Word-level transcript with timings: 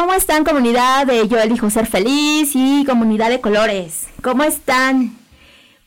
¿Cómo 0.00 0.14
están 0.14 0.44
comunidad 0.44 1.06
de 1.06 1.28
Yo 1.28 1.36
elijo 1.36 1.68
ser 1.68 1.86
feliz 1.86 2.52
y 2.54 2.86
comunidad 2.86 3.28
de 3.28 3.42
colores? 3.42 4.06
¿Cómo 4.22 4.44
están? 4.44 5.14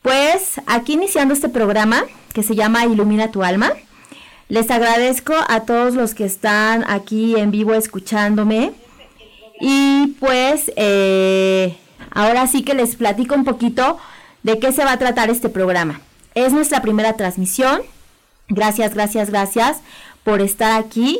Pues 0.03 0.61
aquí 0.67 0.93
iniciando 0.93 1.33
este 1.33 1.49
programa 1.49 2.03
que 2.31 2.43
se 2.43 2.53
llama 2.53 2.85
Ilumina 2.85 3.31
tu 3.31 3.43
alma. 3.43 3.73
Les 4.49 4.69
agradezco 4.69 5.33
a 5.47 5.61
todos 5.61 5.95
los 5.95 6.13
que 6.13 6.25
están 6.25 6.85
aquí 6.87 7.35
en 7.37 7.49
vivo 7.49 7.73
escuchándome. 7.73 8.73
Y 9.59 10.15
pues 10.19 10.71
eh, 10.75 11.75
ahora 12.11 12.45
sí 12.45 12.61
que 12.61 12.75
les 12.75 12.95
platico 12.95 13.33
un 13.33 13.45
poquito 13.45 13.97
de 14.43 14.59
qué 14.59 14.71
se 14.71 14.85
va 14.85 14.91
a 14.91 14.99
tratar 14.99 15.31
este 15.31 15.49
programa. 15.49 16.01
Es 16.35 16.53
nuestra 16.53 16.83
primera 16.83 17.13
transmisión. 17.13 17.81
Gracias, 18.47 18.93
gracias, 18.93 19.31
gracias 19.31 19.77
por 20.23 20.39
estar 20.39 20.79
aquí. 20.79 21.19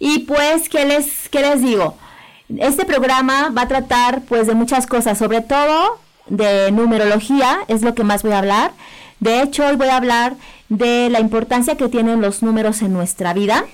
Y 0.00 0.20
pues, 0.20 0.68
¿qué 0.68 0.84
les, 0.84 1.28
qué 1.28 1.40
les 1.40 1.62
digo? 1.62 1.96
Este 2.48 2.84
programa 2.84 3.50
va 3.56 3.62
a 3.62 3.68
tratar 3.68 4.22
pues 4.22 4.46
de 4.46 4.54
muchas 4.54 4.86
cosas, 4.86 5.16
sobre 5.16 5.40
todo 5.40 5.98
de 6.26 6.70
numerología, 6.72 7.60
es 7.68 7.82
lo 7.82 7.94
que 7.94 8.04
más 8.04 8.22
voy 8.22 8.32
a 8.32 8.38
hablar. 8.38 8.72
De 9.20 9.40
hecho, 9.40 9.66
hoy 9.66 9.76
voy 9.76 9.88
a 9.88 9.96
hablar 9.96 10.34
de 10.68 11.08
la 11.08 11.20
importancia 11.20 11.76
que 11.76 11.88
tienen 11.88 12.20
los 12.20 12.42
números 12.42 12.82
en 12.82 12.92
nuestra 12.92 13.32
vida. 13.32 13.64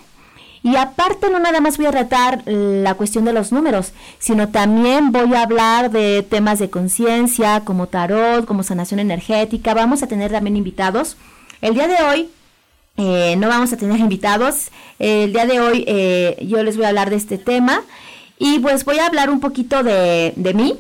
Y 0.63 0.77
aparte, 0.77 1.31
no 1.31 1.41
nada 1.41 1.61
más 1.61 1.79
voy 1.79 1.87
a 1.87 1.91
tratar 1.91 2.43
la 2.47 2.95
cuestión 2.95 3.25
de 3.25 3.33
los 3.33 3.51
números, 3.51 3.93
sino 4.19 4.51
también 4.51 5.11
voy 5.11 5.35
a 5.35 5.42
hablar 5.42 5.91
de 5.91 6.23
temas 6.23 6.59
de 6.59 6.70
conciencia, 6.70 7.63
como 7.64 7.89
tarot, 7.89 8.45
como 8.45 8.63
sanación 8.63 9.01
energética. 9.01 9.75
Vamos 9.75 10.03
a 10.03 10.07
tener 10.07 10.30
también 10.30 10.57
invitados. 10.57 11.17
El 11.63 11.75
día 11.75 11.89
de 11.89 12.05
hoy 12.05 12.30
eh, 12.98 13.35
no 13.36 13.48
vamos 13.48 13.73
a 13.73 13.77
tener 13.79 13.98
invitados. 14.09 14.69
el 14.98 15.33
día 15.33 15.47
de 15.47 15.61
hoy 15.61 15.85
eh, 15.89 16.36
yo 16.47 16.63
les 16.63 16.77
voy 16.77 16.85
a 16.85 16.89
hablar 16.89 17.11
de 17.11 17.17
este 17.17 17.39
tema 17.39 17.83
y 18.40 18.58
pues 18.58 18.84
voy 18.84 18.98
a 18.98 19.06
hablar 19.06 19.30
un 19.30 19.39
poquito 19.39 19.84
de, 19.84 20.33
mí 20.55 20.74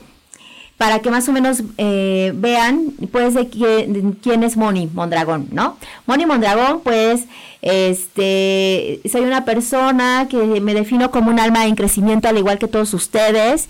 para 0.76 1.00
que 1.00 1.10
más 1.10 1.28
o 1.28 1.32
menos 1.32 1.62
eh, 1.76 2.32
vean 2.34 2.94
pues 3.12 3.34
de 3.34 3.48
quién, 3.48 4.42
es 4.42 4.56
Moni 4.56 4.88
Mondragón, 4.92 5.46
¿no? 5.52 5.76
Moni 6.06 6.26
Mondragón 6.26 6.80
pues 6.82 7.26
este 7.62 9.00
soy 9.12 9.20
una 9.20 9.44
persona 9.44 10.26
que 10.28 10.38
me 10.60 10.74
defino 10.74 11.10
como 11.10 11.30
un 11.30 11.38
alma 11.38 11.66
en 11.66 11.76
crecimiento 11.76 12.28
al 12.28 12.38
igual 12.38 12.58
que 12.58 12.66
todos 12.66 12.94
ustedes 12.94 13.68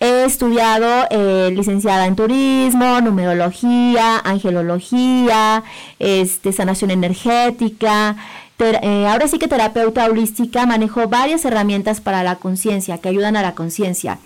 He 0.00 0.24
estudiado 0.24 1.08
eh, 1.10 1.50
licenciada 1.52 2.06
en 2.06 2.14
turismo, 2.14 3.00
numerología, 3.00 4.18
angelología, 4.18 5.64
este, 5.98 6.52
sanación 6.52 6.92
energética. 6.92 8.14
Eh, 8.58 9.06
ahora 9.06 9.28
sí 9.28 9.38
que 9.38 9.46
terapeuta 9.46 10.06
holística, 10.06 10.66
manejo 10.66 11.06
varias 11.08 11.44
herramientas 11.44 12.00
para 12.00 12.22
la 12.22 12.36
conciencia, 12.36 12.98
que 12.98 13.08
ayudan 13.08 13.36
a 13.36 13.42
la 13.42 13.54
conciencia. 13.54 14.18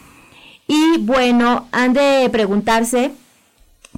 Y 0.67 0.99
bueno, 0.99 1.69
han 1.73 1.93
de 1.93 2.29
preguntarse 2.31 3.13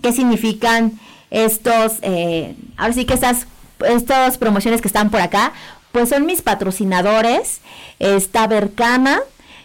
qué 0.02 0.12
significan 0.12 0.98
estos, 1.30 1.98
eh, 2.02 2.56
ahora 2.76 2.94
sí 2.94 3.04
que 3.04 3.14
estas, 3.14 3.46
estas 3.86 4.38
promociones 4.38 4.80
que 4.80 4.88
están 4.88 5.10
por 5.10 5.20
acá, 5.20 5.52
pues 5.92 6.08
son 6.08 6.26
mis 6.26 6.42
patrocinadores. 6.42 7.60
Está 8.00 8.48
Bercama, 8.48 9.20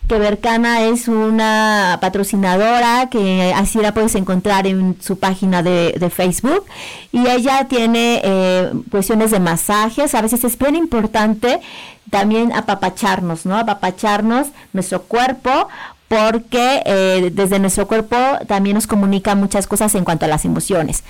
que 0.09 0.17
Bercana 0.17 0.81
es 0.81 1.07
una 1.07 1.99
patrocinadora 2.01 3.09
que 3.11 3.53
así 3.55 3.77
la 3.77 3.93
puedes 3.93 4.15
encontrar 4.15 4.65
en 4.65 4.97
su 4.99 5.19
página 5.19 5.61
de, 5.61 6.09
Facebook 6.09 6.65
y 7.11 7.27
ella 7.27 7.67
tiene 7.69 8.19
eh, 8.23 8.71
cuestiones 8.89 9.29
de 9.29 9.39
masajes, 9.39 10.15
a 10.15 10.21
veces 10.21 10.43
es 10.43 10.57
bien 10.57 10.75
importante 10.75 11.61
también 12.09 12.51
apapacharnos, 12.51 13.45
¿no? 13.45 13.55
Apapacharnos 13.55 14.47
nuestro 14.73 15.03
cuerpo 15.03 15.67
porque 16.07 16.81
eh, 16.85 17.29
desde 17.31 17.59
nuestro 17.59 17.87
cuerpo 17.87 18.17
también 18.47 18.73
nos 18.73 18.87
comunica 18.87 19.35
muchas 19.35 19.67
cosas 19.67 19.93
en 19.93 20.05
cuanto 20.05 20.25
a 20.25 20.27
las 20.27 20.43
emociones. 20.43 21.03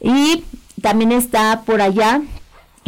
Y 0.00 0.44
también 0.80 1.12
está 1.12 1.60
por 1.66 1.82
allá 1.82 2.22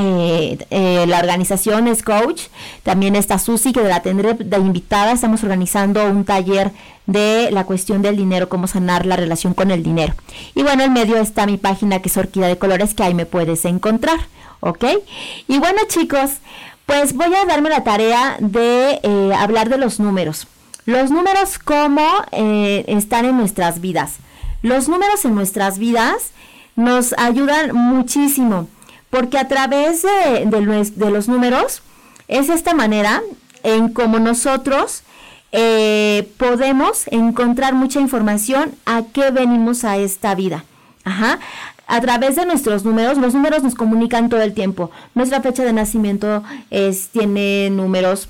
eh, 0.00 0.64
eh, 0.70 1.06
la 1.08 1.18
organización 1.18 1.88
es 1.88 2.04
coach, 2.04 2.42
también 2.84 3.16
está 3.16 3.40
Susi, 3.40 3.72
que 3.72 3.82
la 3.82 4.00
tendré 4.00 4.34
de 4.34 4.56
invitada, 4.56 5.10
estamos 5.10 5.42
organizando 5.42 6.04
un 6.04 6.24
taller 6.24 6.70
de 7.06 7.50
la 7.50 7.64
cuestión 7.64 8.00
del 8.00 8.16
dinero, 8.16 8.48
cómo 8.48 8.68
sanar 8.68 9.06
la 9.06 9.16
relación 9.16 9.54
con 9.54 9.72
el 9.72 9.82
dinero. 9.82 10.14
Y 10.54 10.62
bueno, 10.62 10.84
en 10.84 10.92
medio 10.92 11.16
está 11.16 11.46
mi 11.46 11.56
página 11.56 12.00
que 12.00 12.10
es 12.10 12.16
Orquídea 12.16 12.46
de 12.46 12.58
Colores, 12.58 12.94
que 12.94 13.02
ahí 13.02 13.12
me 13.12 13.26
puedes 13.26 13.64
encontrar, 13.64 14.20
¿ok? 14.60 14.84
Y 15.48 15.58
bueno 15.58 15.80
chicos, 15.88 16.30
pues 16.86 17.14
voy 17.14 17.34
a 17.34 17.44
darme 17.44 17.68
la 17.68 17.82
tarea 17.82 18.36
de 18.38 19.00
eh, 19.02 19.32
hablar 19.36 19.68
de 19.68 19.78
los 19.78 19.98
números. 19.98 20.46
Los 20.86 21.10
números 21.10 21.58
cómo 21.58 22.06
están 22.30 23.26
en 23.26 23.36
nuestras 23.36 23.80
vidas. 23.80 24.14
Los 24.62 24.88
números 24.88 25.24
en 25.24 25.34
nuestras 25.34 25.78
vidas 25.78 26.30
nos 26.76 27.12
ayudan 27.18 27.74
muchísimo 27.74 28.68
porque 29.10 29.38
a 29.38 29.48
través 29.48 30.02
de, 30.02 31.10
los 31.10 31.28
números 31.28 31.82
es 32.28 32.48
esta 32.48 32.74
manera 32.74 33.22
en 33.62 33.88
cómo 33.88 34.18
nosotros 34.18 35.02
eh, 35.52 36.30
podemos 36.36 37.06
encontrar 37.08 37.74
mucha 37.74 38.00
información 38.00 38.74
a 38.84 39.02
qué 39.12 39.30
venimos 39.30 39.84
a 39.84 39.96
esta 39.96 40.34
vida. 40.34 40.64
Ajá. 41.04 41.38
A 41.86 42.02
través 42.02 42.36
de 42.36 42.44
nuestros 42.44 42.84
números, 42.84 43.16
los 43.16 43.32
números 43.32 43.62
nos 43.62 43.74
comunican 43.74 44.28
todo 44.28 44.42
el 44.42 44.52
tiempo. 44.52 44.90
Nuestra 45.14 45.40
fecha 45.40 45.64
de 45.64 45.72
nacimiento 45.72 46.42
es, 46.70 47.08
tiene 47.08 47.70
números 47.70 48.28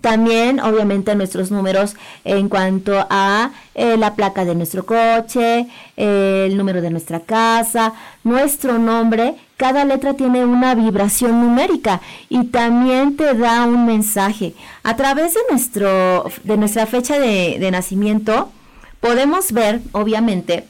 también, 0.00 0.60
obviamente, 0.60 1.14
nuestros 1.14 1.50
números 1.50 1.94
en 2.24 2.48
cuanto 2.48 3.06
a 3.10 3.50
eh, 3.74 3.96
la 3.96 4.14
placa 4.14 4.44
de 4.44 4.54
nuestro 4.54 4.84
coche, 4.86 5.68
el 5.96 6.56
número 6.56 6.80
de 6.82 6.90
nuestra 6.90 7.20
casa, 7.20 7.92
nuestro 8.24 8.78
nombre. 8.78 9.36
Cada 9.58 9.84
letra 9.84 10.14
tiene 10.14 10.44
una 10.44 10.76
vibración 10.76 11.40
numérica 11.40 12.00
y 12.28 12.44
también 12.44 13.16
te 13.16 13.34
da 13.34 13.64
un 13.64 13.86
mensaje. 13.86 14.54
A 14.84 14.94
través 14.94 15.34
de, 15.34 15.40
nuestro, 15.50 16.30
de 16.44 16.56
nuestra 16.56 16.86
fecha 16.86 17.18
de, 17.18 17.68
nacimiento, 17.72 18.52
podemos 19.00 19.50
ver, 19.50 19.80
obviamente, 19.90 20.64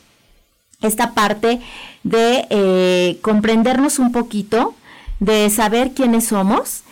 esta 0.81 1.13
parte 1.13 1.61
de 2.03 2.47
eh, 2.49 3.19
comprendernos 3.21 3.99
un 3.99 4.11
poquito, 4.11 4.75
de 5.21 5.51
saber 5.51 5.93
quiénes 5.93 6.29
somos 6.29 6.83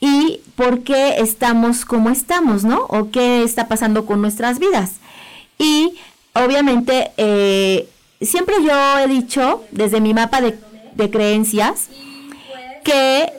y 0.00 0.40
por 0.56 0.82
qué 0.82 1.20
estamos 1.20 1.84
como 1.84 2.10
estamos, 2.10 2.64
¿no? 2.64 2.80
O 2.88 3.12
qué 3.12 3.44
está 3.44 3.68
pasando 3.68 4.06
con 4.06 4.20
nuestras 4.20 4.58
vidas. 4.58 4.94
Y 5.56 5.94
obviamente, 6.34 7.12
eh, 7.16 7.88
siempre 8.20 8.56
yo 8.66 8.98
he 8.98 9.06
dicho, 9.06 9.62
desde 9.70 10.00
mi 10.00 10.14
mapa 10.14 10.40
de, 10.40 10.58
creencias, 11.10 11.88
que 12.84 13.32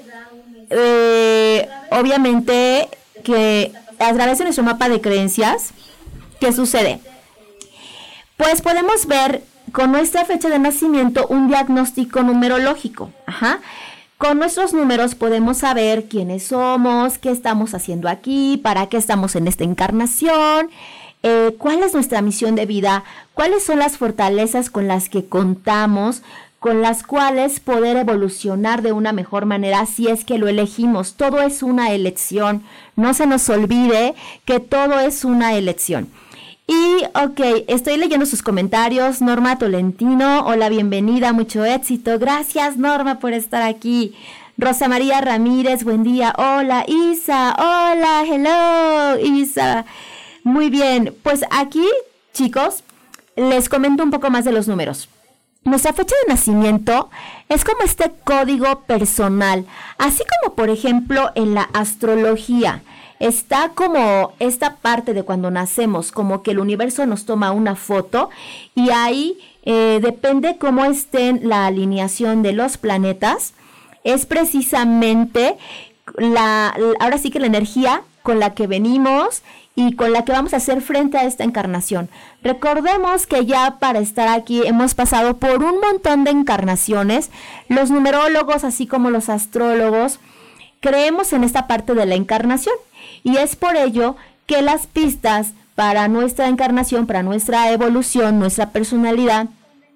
eh, 0.69 1.69
obviamente 1.91 2.89
que 3.23 3.71
a 3.99 4.13
través 4.13 4.37
de 4.37 4.45
nuestro 4.45 4.63
mapa 4.63 4.89
de 4.89 5.01
creencias, 5.01 5.71
¿qué 6.39 6.51
sucede? 6.51 6.99
Pues 8.37 8.61
podemos 8.61 9.05
ver 9.07 9.43
con 9.71 9.91
nuestra 9.91 10.25
fecha 10.25 10.49
de 10.49 10.59
nacimiento 10.59 11.27
un 11.27 11.47
diagnóstico 11.47 12.23
numerológico. 12.23 13.11
Ajá. 13.25 13.59
Con 14.17 14.39
nuestros 14.39 14.73
números 14.73 15.15
podemos 15.15 15.57
saber 15.57 16.05
quiénes 16.05 16.47
somos, 16.47 17.17
qué 17.17 17.31
estamos 17.31 17.73
haciendo 17.73 18.07
aquí, 18.07 18.57
para 18.63 18.87
qué 18.87 18.97
estamos 18.97 19.35
en 19.35 19.47
esta 19.47 19.65
encarnación, 19.65 20.69
eh, 21.21 21.55
cuál 21.57 21.83
es 21.83 21.93
nuestra 21.93 22.21
misión 22.21 22.55
de 22.55 22.65
vida, 22.65 23.03
cuáles 23.33 23.63
son 23.63 23.79
las 23.79 23.97
fortalezas 23.97 24.69
con 24.69 24.87
las 24.87 25.09
que 25.09 25.25
contamos, 25.25 26.21
con 26.65 26.81
las 26.81 27.03
cuales 27.03 27.59
poder 27.59 27.95
evolucionar 27.95 28.81
de 28.81 28.91
una 28.91 29.11
mejor 29.11 29.45
manera 29.45 29.85
si 29.85 30.07
es 30.07 30.25
que 30.25 30.39
lo 30.39 30.47
elegimos. 30.47 31.13
Todo 31.13 31.39
es 31.41 31.61
una 31.61 31.91
elección. 31.91 32.63
No 32.95 33.13
se 33.13 33.27
nos 33.27 33.47
olvide 33.51 34.15
que 34.45 34.59
todo 34.59 34.99
es 34.99 35.23
una 35.25 35.53
elección. 35.53 36.09
Y 36.65 37.03
ok, 37.13 37.65
estoy 37.67 37.97
leyendo 37.97 38.25
sus 38.25 38.41
comentarios. 38.41 39.21
Norma 39.21 39.59
Tolentino, 39.59 40.43
hola, 40.47 40.69
bienvenida, 40.69 41.33
mucho 41.33 41.63
éxito. 41.63 42.17
Gracias 42.17 42.77
Norma 42.77 43.19
por 43.19 43.33
estar 43.33 43.61
aquí. 43.61 44.15
Rosa 44.57 44.87
María 44.87 45.21
Ramírez, 45.21 45.83
buen 45.83 46.01
día. 46.01 46.33
Hola 46.35 46.83
Isa, 46.87 47.55
hola, 47.59 48.23
hello 48.27 49.19
Isa. 49.23 49.85
Muy 50.43 50.71
bien, 50.71 51.13
pues 51.21 51.45
aquí 51.51 51.85
chicos, 52.33 52.83
les 53.35 53.69
comento 53.69 54.01
un 54.01 54.09
poco 54.09 54.31
más 54.31 54.45
de 54.45 54.51
los 54.51 54.67
números. 54.67 55.09
Nuestra 55.65 55.93
fecha 55.93 56.15
de 56.21 56.31
nacimiento 56.31 57.09
es 57.49 57.63
como 57.63 57.81
este 57.81 58.11
código 58.23 58.81
personal, 58.81 59.65
así 59.97 60.21
como 60.39 60.53
por 60.53 60.69
ejemplo 60.69 61.31
en 61.33 61.55
la 61.55 61.63
astrología. 61.73 62.83
Está 63.19 63.69
como 63.69 64.33
esta 64.37 64.75
parte 64.75 65.15
de 65.15 65.23
cuando 65.23 65.49
nacemos, 65.49 66.11
como 66.11 66.43
que 66.43 66.51
el 66.51 66.59
universo 66.59 67.07
nos 67.07 67.25
toma 67.25 67.51
una 67.51 67.75
foto 67.75 68.29
y 68.75 68.91
ahí 68.91 69.39
eh, 69.63 69.99
depende 70.03 70.59
cómo 70.59 70.85
esté 70.85 71.33
la 71.33 71.65
alineación 71.65 72.43
de 72.43 72.53
los 72.53 72.77
planetas. 72.77 73.55
Es 74.03 74.27
precisamente 74.27 75.57
la, 76.15 76.75
ahora 76.99 77.17
sí 77.17 77.31
que 77.31 77.39
la 77.39 77.47
energía 77.47 78.03
con 78.21 78.39
la 78.39 78.53
que 78.53 78.67
venimos 78.67 79.41
y 79.75 79.95
con 79.95 80.13
la 80.13 80.23
que 80.23 80.31
vamos 80.31 80.53
a 80.53 80.57
hacer 80.57 80.81
frente 80.81 81.17
a 81.17 81.25
esta 81.25 81.43
encarnación. 81.43 82.09
Recordemos 82.41 83.27
que 83.27 83.45
ya 83.45 83.77
para 83.79 83.99
estar 83.99 84.27
aquí 84.29 84.65
hemos 84.65 84.95
pasado 84.95 85.37
por 85.37 85.63
un 85.63 85.79
montón 85.81 86.23
de 86.23 86.31
encarnaciones. 86.31 87.29
Los 87.67 87.91
numerólogos, 87.91 88.63
así 88.63 88.87
como 88.87 89.09
los 89.09 89.27
astrólogos, 89.29 90.19
creemos 90.79 91.33
en 91.33 91.43
esta 91.43 91.67
parte 91.67 91.93
de 91.93 92.05
la 92.05 92.15
encarnación 92.15 92.75
y 93.23 93.37
es 93.37 93.55
por 93.55 93.75
ello 93.75 94.15
que 94.45 94.61
las 94.61 94.87
pistas 94.87 95.53
para 95.75 96.07
nuestra 96.07 96.47
encarnación, 96.47 97.05
para 97.05 97.21
nuestra 97.21 97.69
evolución, 97.71 98.39
nuestra 98.39 98.69
personalidad, 98.69 99.47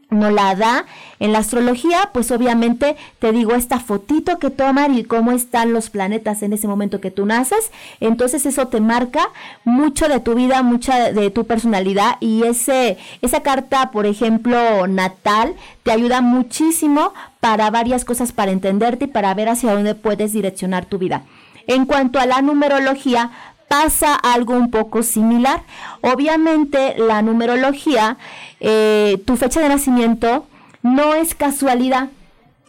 no 0.09 0.31
la 0.31 0.55
da. 0.55 0.85
En 1.19 1.33
la 1.33 1.39
astrología, 1.39 2.09
pues 2.13 2.31
obviamente 2.31 2.95
te 3.19 3.31
digo 3.31 3.53
esta 3.53 3.79
fotito 3.79 4.39
que 4.39 4.49
toman 4.49 4.97
y 4.97 5.03
cómo 5.03 5.31
están 5.31 5.73
los 5.73 5.89
planetas 5.89 6.41
en 6.43 6.53
ese 6.53 6.67
momento 6.67 7.01
que 7.01 7.11
tú 7.11 7.25
naces. 7.25 7.71
Entonces 7.99 8.45
eso 8.45 8.67
te 8.67 8.79
marca 8.79 9.29
mucho 9.65 10.07
de 10.07 10.19
tu 10.19 10.35
vida, 10.35 10.63
mucha 10.63 11.11
de 11.11 11.29
tu 11.29 11.45
personalidad 11.45 12.17
y 12.19 12.43
ese 12.43 12.97
esa 13.21 13.41
carta, 13.41 13.91
por 13.91 14.05
ejemplo, 14.05 14.87
natal 14.87 15.55
te 15.83 15.91
ayuda 15.91 16.21
muchísimo 16.21 17.13
para 17.39 17.69
varias 17.69 18.05
cosas 18.05 18.31
para 18.31 18.51
entenderte 18.51 19.05
y 19.05 19.07
para 19.07 19.33
ver 19.33 19.49
hacia 19.49 19.73
dónde 19.73 19.95
puedes 19.95 20.33
direccionar 20.33 20.85
tu 20.85 20.97
vida. 20.97 21.23
En 21.67 21.85
cuanto 21.85 22.19
a 22.19 22.25
la 22.25 22.41
numerología, 22.41 23.29
pasa 23.69 24.15
algo 24.15 24.53
un 24.53 24.69
poco 24.69 25.03
similar. 25.03 25.63
Obviamente 26.01 26.95
la 26.97 27.21
numerología, 27.21 28.17
eh, 28.59 29.21
tu 29.25 29.37
fecha 29.37 29.61
de 29.61 29.69
nacimiento 29.69 30.45
no 30.83 31.13
es 31.13 31.35
casualidad. 31.35 32.09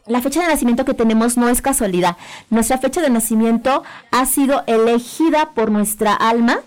La 0.06 0.20
fecha 0.20 0.40
de 0.40 0.48
nacimiento 0.48 0.84
que 0.84 0.94
tenemos 0.94 1.36
no 1.36 1.48
es 1.48 1.62
casualidad. 1.62 2.16
Nuestra 2.50 2.78
fecha 2.78 3.00
de 3.00 3.10
nacimiento 3.10 3.82
ha 4.10 4.26
sido 4.26 4.62
elegida 4.66 5.50
por 5.50 5.70
nuestra 5.70 6.14
alma 6.14 6.60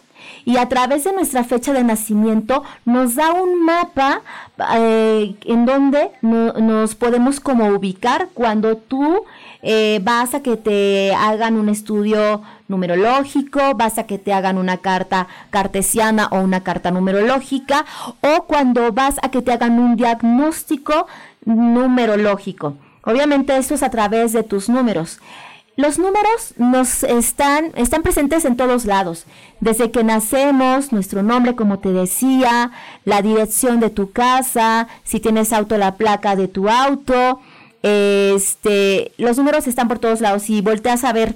y 0.45 0.57
a 0.57 0.67
través 0.67 1.03
de 1.03 1.13
nuestra 1.13 1.43
fecha 1.43 1.73
de 1.73 1.83
nacimiento 1.83 2.63
nos 2.85 3.15
da 3.15 3.31
un 3.31 3.63
mapa 3.63 4.21
eh, 4.75 5.35
en 5.45 5.65
donde 5.65 6.11
nos 6.21 6.95
podemos 6.95 7.39
como 7.39 7.67
ubicar 7.67 8.29
cuando 8.33 8.77
tú 8.77 9.23
eh, 9.63 10.01
vas 10.03 10.33
a 10.33 10.41
que 10.41 10.57
te 10.57 11.13
hagan 11.15 11.57
un 11.57 11.69
estudio 11.69 12.41
numerológico, 12.67 13.73
vas 13.75 13.97
a 13.97 14.05
que 14.05 14.19
te 14.19 14.33
hagan 14.33 14.57
una 14.57 14.77
carta 14.77 15.27
cartesiana 15.49 16.27
o 16.31 16.41
una 16.41 16.61
carta 16.63 16.91
numerológica, 16.91 17.85
o 18.21 18.43
cuando 18.43 18.91
vas 18.91 19.15
a 19.23 19.31
que 19.31 19.41
te 19.41 19.53
hagan 19.53 19.79
un 19.79 19.95
diagnóstico 19.95 21.07
numerológico. 21.45 22.75
Obviamente 23.03 23.55
esto 23.57 23.73
es 23.73 23.83
a 23.83 23.89
través 23.89 24.33
de 24.33 24.43
tus 24.43 24.69
números. 24.69 25.19
Los 25.75 25.97
números 25.97 26.53
nos 26.57 27.03
están, 27.03 27.71
están 27.75 28.03
presentes 28.03 28.45
en 28.45 28.55
todos 28.55 28.85
lados. 28.85 29.25
Desde 29.59 29.89
que 29.89 30.03
nacemos, 30.03 30.91
nuestro 30.91 31.23
nombre, 31.23 31.55
como 31.55 31.79
te 31.79 31.91
decía, 31.91 32.71
la 33.05 33.23
dirección 33.23 33.79
de 33.79 33.89
tu 33.89 34.11
casa, 34.11 34.87
si 35.03 35.19
tienes 35.19 35.51
auto, 35.51 35.77
la 35.77 35.95
placa 35.95 36.35
de 36.35 36.47
tu 36.47 36.69
auto, 36.69 37.39
este, 37.83 39.11
los 39.17 39.37
números 39.37 39.67
están 39.67 39.87
por 39.87 39.99
todos 39.99 40.21
lados. 40.21 40.43
Si 40.43 40.61
volteas 40.61 41.03
a 41.03 41.13
ver 41.13 41.35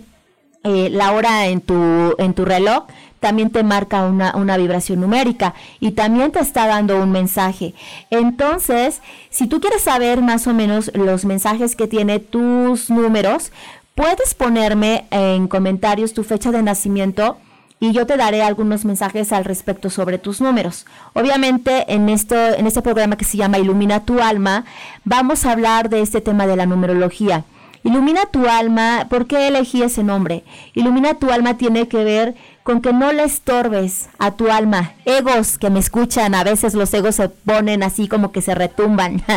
eh, 0.64 0.90
la 0.90 1.12
hora 1.12 1.48
en 1.48 1.62
tu, 1.62 2.16
en 2.18 2.34
tu 2.34 2.46
reloj, 2.46 2.86
también 3.20 3.50
te 3.50 3.64
marca 3.64 4.04
una, 4.04 4.36
una, 4.36 4.58
vibración 4.58 5.02
numérica 5.02 5.54
y 5.80 5.92
también 5.92 6.32
te 6.32 6.40
está 6.40 6.68
dando 6.68 7.02
un 7.02 7.12
mensaje. 7.12 7.74
Entonces, 8.10 9.02
si 9.30 9.48
tú 9.48 9.60
quieres 9.60 9.82
saber 9.82 10.22
más 10.22 10.48
o 10.48 10.54
menos 10.54 10.92
los 10.94 11.26
mensajes 11.26 11.76
que 11.76 11.88
tiene 11.88 12.20
tus 12.20 12.90
números, 12.90 13.52
puedes 13.96 14.34
ponerme 14.34 15.06
en 15.10 15.48
comentarios 15.48 16.14
tu 16.14 16.24
fecha 16.24 16.52
de 16.52 16.62
nacimiento 16.64 17.38
y 17.80 17.92
yo 17.92 18.06
te 18.08 18.18
daré 18.18 18.42
algunos 18.42 18.86
mensajes 18.86 19.32
al 19.32 19.46
respecto 19.46 19.90
sobre 19.90 20.18
tus 20.18 20.42
números. 20.42 20.86
Obviamente 21.14 21.94
en, 21.94 22.10
esto, 22.10 22.36
en 22.36 22.66
este 22.66 22.82
programa 22.82 23.18
que 23.18 23.26
se 23.26 23.38
llama 23.38 23.60
Ilumina 23.60 24.04
tu 24.04 24.20
alma, 24.20 24.66
vamos 25.04 25.46
a 25.46 25.52
hablar 25.52 25.90
de 25.90 26.02
este 26.02 26.22
tema 26.22 26.48
de 26.48 26.56
la 26.56 26.66
numerología. 26.66 27.44
Ilumina 27.84 28.26
tu 28.26 28.48
alma, 28.48 29.06
¿por 29.10 29.28
qué 29.28 29.48
elegí 29.48 29.84
ese 29.84 30.04
nombre? 30.04 30.44
Ilumina 30.74 31.14
tu 31.14 31.32
alma 31.32 31.58
tiene 31.58 31.88
que 31.88 32.04
ver 32.04 32.36
con 32.64 32.82
que 32.82 32.92
no 32.92 33.14
le 33.14 33.24
estorbes 33.24 34.10
a 34.18 34.32
tu 34.32 34.52
alma. 34.52 34.94
Egos 35.06 35.58
que 35.58 35.70
me 35.70 35.80
escuchan, 35.80 36.36
a 36.36 36.44
veces 36.44 36.74
los 36.74 36.94
egos 36.94 37.16
se 37.16 37.30
ponen 37.30 37.84
así 37.84 38.08
como 38.08 38.32
que 38.32 38.42
se 38.42 38.56
retumban. 38.56 39.24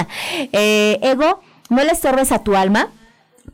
Eh, 0.52 0.98
ego, 1.02 1.40
no 1.68 1.84
le 1.84 1.92
estorbes 1.92 2.32
a 2.32 2.40
tu 2.40 2.56
alma, 2.56 2.88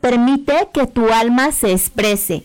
permite 0.01 0.69
que 0.73 0.87
tu 0.87 1.09
alma 1.11 1.51
se 1.51 1.73
exprese 1.73 2.43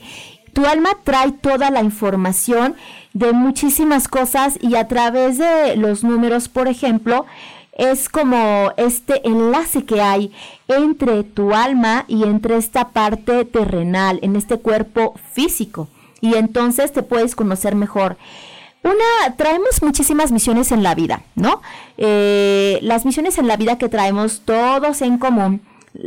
tu 0.53 0.67
alma 0.67 0.91
trae 1.05 1.33
toda 1.33 1.71
la 1.71 1.83
información 1.83 2.77
de 3.13 3.33
muchísimas 3.33 4.09
cosas 4.09 4.59
y 4.61 4.77
a 4.77 4.89
través 4.89 5.39
de 5.39 5.77
los 5.77 6.05
números, 6.05 6.49
por 6.49 6.69
ejemplo, 6.69 7.27
es 7.73 8.09
como 8.09 8.73
este 8.77 9.27
enlace 9.27 9.85
que 9.85 10.01
hay 10.03 10.33
entre 10.69 11.25
tu 11.25 11.55
alma 11.55 12.05
y 12.07 12.25
entre 12.25 12.57
esta 12.57 12.91
parte 12.91 13.45
terrenal, 13.45 14.19
en 14.23 14.37
este 14.37 14.59
cuerpo 14.59 15.15
físico. 15.33 15.89
Y 16.21 16.35
entonces 16.35 16.93
te 16.93 17.03
puedes 17.03 17.35
conocer 17.35 17.75
mejor. 17.75 18.17
Una, 18.85 19.37
traemos 19.37 19.83
muchísimas 19.83 20.33
misiones 20.33 20.73
en 20.73 20.83
la 20.83 20.95
vida, 20.95 21.23
¿no? 21.35 21.63
Eh, 21.99 22.79
las 22.83 23.05
misiones 23.05 23.39
en 23.39 23.47
la 23.47 23.57
vida 23.57 23.79
que 23.79 23.89
traemos 23.89 24.43
todos 24.45 25.03
en 25.03 25.19
común 25.19 25.63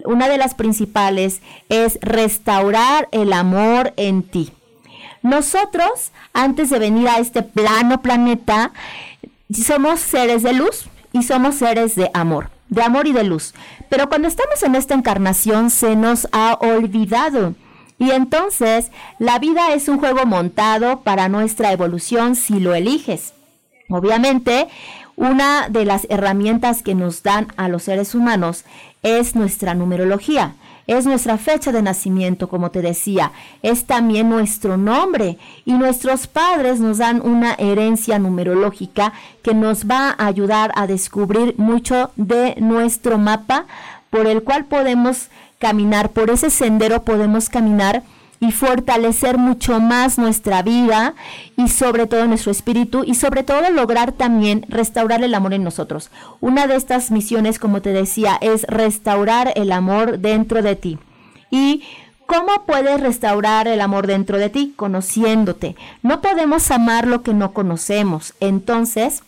una 0.05 0.27
de 0.27 0.37
las 0.37 0.55
principales 0.55 1.41
es 1.69 1.99
restaurar 2.01 3.07
el 3.11 3.33
amor 3.33 3.93
en 3.97 4.23
ti. 4.23 4.51
Nosotros, 5.21 6.11
antes 6.33 6.69
de 6.69 6.79
venir 6.79 7.07
a 7.07 7.19
este 7.19 7.41
plano 7.41 8.01
planeta, 8.01 8.71
somos 9.51 9.99
seres 9.99 10.43
de 10.43 10.53
luz 10.53 10.85
y 11.13 11.23
somos 11.23 11.55
seres 11.55 11.95
de 11.95 12.11
amor, 12.13 12.49
de 12.69 12.83
amor 12.83 13.07
y 13.07 13.13
de 13.13 13.23
luz. 13.23 13.53
Pero 13.89 14.09
cuando 14.09 14.27
estamos 14.27 14.61
en 14.63 14.75
esta 14.75 14.93
encarnación 14.93 15.69
se 15.69 15.95
nos 15.95 16.27
ha 16.31 16.57
olvidado. 16.61 17.55
Y 17.97 18.11
entonces 18.11 18.91
la 19.19 19.39
vida 19.39 19.73
es 19.73 19.87
un 19.87 19.99
juego 19.99 20.25
montado 20.25 21.01
para 21.01 21.29
nuestra 21.29 21.71
evolución 21.71 22.35
si 22.35 22.59
lo 22.59 22.75
eliges. 22.75 23.33
Obviamente, 23.89 24.67
una 25.15 25.69
de 25.69 25.85
las 25.85 26.05
herramientas 26.09 26.81
que 26.83 26.95
nos 26.95 27.23
dan 27.23 27.47
a 27.55 27.69
los 27.69 27.83
seres 27.83 28.15
humanos 28.15 28.65
es 29.05 29.35
nuestra 29.35 29.75
numerología, 29.75 30.55
es 30.87 31.05
nuestra 31.05 31.37
fecha 31.37 31.71
de 31.71 31.83
nacimiento, 31.83 32.49
como 32.49 32.71
te 32.71 32.81
decía, 32.81 33.31
es 33.61 33.85
también 33.85 34.29
nuestro 34.29 34.77
nombre 34.77 35.37
y 35.63 35.73
nuestros 35.73 36.25
padres 36.25 36.79
nos 36.79 36.97
dan 36.97 37.21
una 37.21 37.53
herencia 37.53 38.17
numerológica 38.17 39.13
que 39.43 39.53
nos 39.53 39.85
va 39.85 40.15
a 40.17 40.25
ayudar 40.25 40.71
a 40.75 40.87
descubrir 40.87 41.53
mucho 41.57 42.11
de 42.15 42.55
nuestro 42.59 43.19
mapa 43.19 43.65
por 44.09 44.25
el 44.25 44.41
cual 44.41 44.65
podemos 44.65 45.29
caminar, 45.59 46.09
por 46.09 46.31
ese 46.31 46.49
sendero 46.49 47.03
podemos 47.03 47.47
caminar 47.49 48.01
y 48.39 48.51
fortalecer 48.51 49.37
mucho 49.37 49.79
más 49.79 50.17
nuestra 50.17 50.61
vida 50.61 51.15
y 51.57 51.69
sobre 51.69 52.07
todo 52.07 52.27
nuestro 52.27 52.51
espíritu 52.51 53.03
y 53.05 53.15
sobre 53.15 53.43
todo 53.43 53.69
lograr 53.71 54.11
también 54.11 54.65
restaurar 54.69 55.23
el 55.23 55.33
amor 55.33 55.53
en 55.53 55.63
nosotros. 55.63 56.11
Una 56.41 56.67
de 56.67 56.75
estas 56.75 57.11
misiones, 57.11 57.59
como 57.59 57.81
te 57.81 57.93
decía, 57.93 58.37
es 58.41 58.63
restaurar 58.63 59.53
el 59.55 59.71
amor 59.71 60.19
dentro 60.19 60.61
de 60.61 60.75
ti. 60.75 60.99
Y 61.49 61.83
¿Cómo 62.27 62.65
puedes 62.65 62.99
restaurar 63.01 63.67
el 63.67 63.79
amor 63.81 64.07
dentro 64.07 64.39
de 64.39 64.49
ti? 64.49 64.73
Conociéndote. 64.75 65.75
No 66.01 66.21
podemos 66.21 66.71
amar 66.71 67.05
lo 67.05 67.21
que 67.21 67.35
no 67.35 67.53
conocemos. 67.53 68.33
Entonces, 68.39 69.21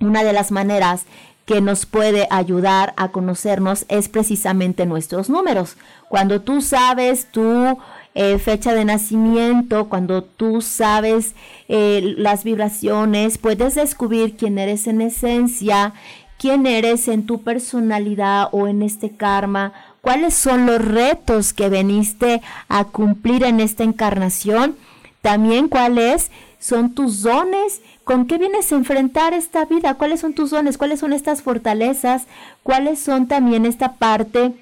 una 0.00 0.24
de 0.24 0.32
las 0.32 0.50
maneras 0.50 1.04
que 1.44 1.60
nos 1.60 1.84
puede 1.84 2.26
ayudar 2.30 2.94
a 2.96 3.08
conocernos 3.08 3.84
es 3.88 4.08
precisamente 4.08 4.86
nuestros 4.86 5.28
números. 5.28 5.76
Cuando 6.08 6.40
tú 6.40 6.62
sabes 6.62 7.26
tu 7.30 7.76
eh, 8.14 8.38
fecha 8.38 8.74
de 8.74 8.84
nacimiento, 8.84 9.88
cuando 9.88 10.22
tú 10.24 10.62
sabes 10.62 11.34
eh, 11.68 12.14
las 12.16 12.42
vibraciones, 12.42 13.38
puedes 13.38 13.76
descubrir 13.76 14.36
quién 14.36 14.58
eres 14.58 14.86
en 14.86 15.00
esencia, 15.00 15.94
quién 16.38 16.66
eres 16.66 17.06
en 17.06 17.26
tu 17.26 17.42
personalidad 17.42 18.48
o 18.52 18.66
en 18.66 18.82
este 18.82 19.10
karma, 19.10 19.72
cuáles 20.00 20.34
son 20.34 20.66
los 20.66 20.84
retos 20.84 21.52
que 21.52 21.68
veniste 21.68 22.42
a 22.68 22.84
cumplir 22.84 23.44
en 23.44 23.60
esta 23.60 23.84
encarnación, 23.84 24.74
también 25.22 25.68
cuáles 25.68 26.30
son 26.58 26.94
tus 26.94 27.22
dones, 27.22 27.80
con 28.04 28.26
qué 28.26 28.38
vienes 28.38 28.72
a 28.72 28.76
enfrentar 28.76 29.34
esta 29.34 29.66
vida, 29.66 29.94
cuáles 29.94 30.20
son 30.20 30.34
tus 30.34 30.50
dones, 30.50 30.78
cuáles 30.78 31.00
son 31.00 31.12
estas 31.12 31.42
fortalezas, 31.42 32.26
cuáles 32.62 32.98
son 32.98 33.28
también 33.28 33.66
esta 33.66 33.94
parte 33.94 34.52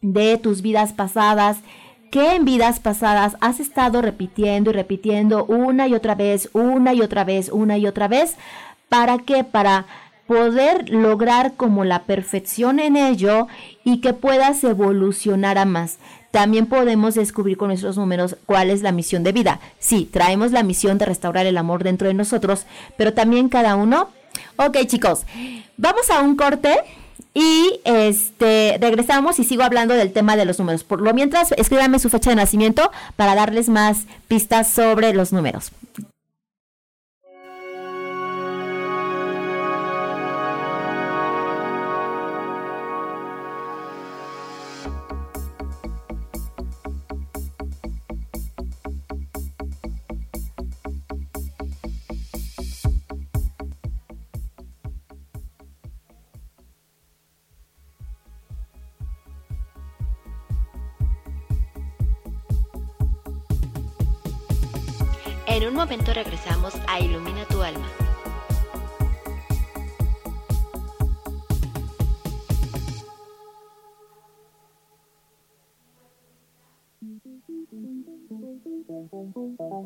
de 0.00 0.38
tus 0.38 0.62
vidas 0.62 0.92
pasadas, 0.92 1.58
que 2.10 2.34
en 2.34 2.44
vidas 2.44 2.80
pasadas 2.80 3.36
has 3.40 3.60
estado 3.60 4.02
repitiendo 4.02 4.70
y 4.70 4.72
repitiendo 4.72 5.44
una 5.44 5.88
y 5.88 5.94
otra 5.94 6.14
vez, 6.14 6.48
una 6.52 6.94
y 6.94 7.02
otra 7.02 7.24
vez, 7.24 7.50
una 7.50 7.78
y 7.78 7.86
otra 7.86 8.08
vez. 8.08 8.36
¿Para 8.88 9.18
qué? 9.18 9.44
Para 9.44 9.86
poder 10.26 10.90
lograr 10.90 11.54
como 11.54 11.84
la 11.84 12.04
perfección 12.04 12.80
en 12.80 12.96
ello 12.96 13.48
y 13.82 14.00
que 14.00 14.12
puedas 14.12 14.62
evolucionar 14.62 15.58
a 15.58 15.64
más. 15.64 15.98
También 16.30 16.66
podemos 16.66 17.14
descubrir 17.14 17.56
con 17.56 17.68
nuestros 17.68 17.96
números 17.96 18.36
cuál 18.44 18.68
es 18.68 18.82
la 18.82 18.92
misión 18.92 19.22
de 19.22 19.32
vida. 19.32 19.60
Sí, 19.78 20.08
traemos 20.10 20.52
la 20.52 20.62
misión 20.62 20.98
de 20.98 21.06
restaurar 21.06 21.46
el 21.46 21.56
amor 21.56 21.82
dentro 21.82 22.08
de 22.08 22.14
nosotros, 22.14 22.66
pero 22.98 23.14
también 23.14 23.48
cada 23.48 23.74
uno. 23.76 24.10
Ok, 24.56 24.76
chicos, 24.86 25.24
vamos 25.78 26.10
a 26.10 26.20
un 26.20 26.36
corte 26.36 26.76
y 27.34 27.80
este 27.84 28.78
regresamos 28.80 29.38
y 29.38 29.44
sigo 29.44 29.62
hablando 29.62 29.94
del 29.94 30.12
tema 30.12 30.36
de 30.36 30.44
los 30.44 30.58
números. 30.58 30.84
Por 30.84 31.00
lo 31.00 31.14
mientras, 31.14 31.52
escríbanme 31.52 31.98
su 31.98 32.10
fecha 32.10 32.30
de 32.30 32.36
nacimiento 32.36 32.90
para 33.16 33.34
darles 33.34 33.68
más 33.68 34.06
pistas 34.28 34.68
sobre 34.68 35.12
los 35.12 35.32
números. 35.32 35.72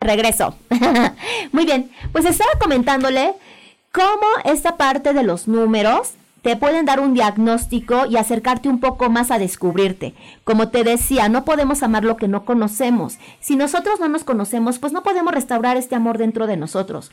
Regreso. 0.00 0.54
Muy 1.52 1.66
bien, 1.66 1.90
pues 2.12 2.24
estaba 2.24 2.52
comentándole 2.58 3.34
cómo 3.92 4.26
esta 4.44 4.76
parte 4.76 5.12
de 5.12 5.22
los 5.22 5.46
números 5.46 6.14
te 6.42 6.56
pueden 6.56 6.86
dar 6.86 7.00
un 7.00 7.12
diagnóstico 7.12 8.06
y 8.06 8.16
acercarte 8.16 8.68
un 8.68 8.80
poco 8.80 9.10
más 9.10 9.30
a 9.30 9.38
descubrirte. 9.38 10.14
Como 10.44 10.68
te 10.68 10.84
decía, 10.84 11.28
no 11.28 11.44
podemos 11.44 11.82
amar 11.82 12.04
lo 12.04 12.16
que 12.16 12.28
no 12.28 12.46
conocemos. 12.46 13.18
Si 13.40 13.56
nosotros 13.56 14.00
no 14.00 14.08
nos 14.08 14.24
conocemos, 14.24 14.78
pues 14.78 14.92
no 14.92 15.02
podemos 15.02 15.34
restaurar 15.34 15.76
este 15.76 15.96
amor 15.96 16.16
dentro 16.16 16.46
de 16.46 16.56
nosotros. 16.56 17.10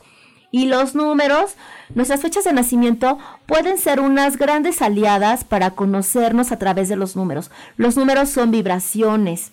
Y 0.50 0.64
los 0.64 0.94
números, 0.94 1.56
nuestras 1.94 2.22
fechas 2.22 2.44
de 2.44 2.54
nacimiento 2.54 3.18
pueden 3.44 3.76
ser 3.76 4.00
unas 4.00 4.38
grandes 4.38 4.80
aliadas 4.80 5.44
para 5.44 5.72
conocernos 5.72 6.52
a 6.52 6.58
través 6.58 6.88
de 6.88 6.96
los 6.96 7.16
números. 7.16 7.50
Los 7.76 7.98
números 7.98 8.30
son 8.30 8.50
vibraciones. 8.50 9.52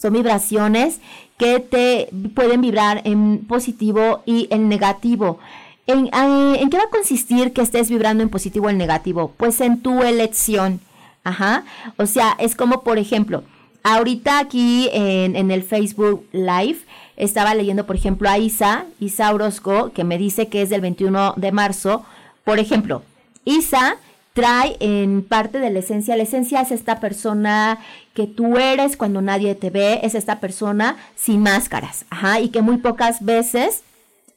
Son 0.00 0.12
vibraciones 0.12 1.00
que 1.38 1.60
te 1.60 2.08
pueden 2.34 2.60
vibrar 2.60 3.02
en 3.04 3.44
positivo 3.46 4.22
y 4.26 4.48
en 4.50 4.68
negativo. 4.68 5.38
¿En, 5.86 6.06
eh, 6.06 6.60
¿En, 6.60 6.70
qué 6.70 6.76
va 6.78 6.84
a 6.84 6.90
consistir 6.90 7.52
que 7.52 7.62
estés 7.62 7.90
vibrando 7.90 8.22
en 8.22 8.30
positivo 8.30 8.66
o 8.66 8.70
en 8.70 8.78
negativo? 8.78 9.32
Pues 9.36 9.60
en 9.60 9.82
tu 9.82 10.02
elección. 10.02 10.80
Ajá. 11.24 11.64
O 11.96 12.06
sea, 12.06 12.36
es 12.38 12.54
como, 12.54 12.82
por 12.82 12.98
ejemplo, 12.98 13.44
ahorita 13.82 14.38
aquí 14.38 14.88
en, 14.92 15.36
en 15.36 15.50
el 15.50 15.62
Facebook 15.62 16.26
Live 16.32 16.78
estaba 17.16 17.54
leyendo, 17.54 17.86
por 17.86 17.96
ejemplo, 17.96 18.28
a 18.28 18.38
Isa, 18.38 18.86
Isa 19.00 19.32
Orozco, 19.32 19.92
que 19.92 20.04
me 20.04 20.18
dice 20.18 20.48
que 20.48 20.62
es 20.62 20.70
del 20.70 20.80
21 20.80 21.34
de 21.36 21.52
marzo. 21.52 22.04
Por 22.44 22.58
ejemplo, 22.58 23.02
Isa 23.44 23.96
trae 24.34 24.76
en 24.80 25.22
parte 25.22 25.58
de 25.60 25.70
la 25.70 25.78
esencia. 25.78 26.16
La 26.16 26.24
esencia 26.24 26.60
es 26.60 26.72
esta 26.72 27.00
persona 27.00 27.78
que 28.12 28.26
tú 28.26 28.58
eres 28.58 28.96
cuando 28.98 29.22
nadie 29.22 29.54
te 29.54 29.70
ve, 29.70 30.00
es 30.02 30.14
esta 30.14 30.40
persona 30.40 30.96
sin 31.16 31.40
máscaras, 31.40 32.04
ajá, 32.10 32.40
y 32.40 32.50
que 32.50 32.60
muy 32.60 32.76
pocas 32.76 33.24
veces 33.24 33.82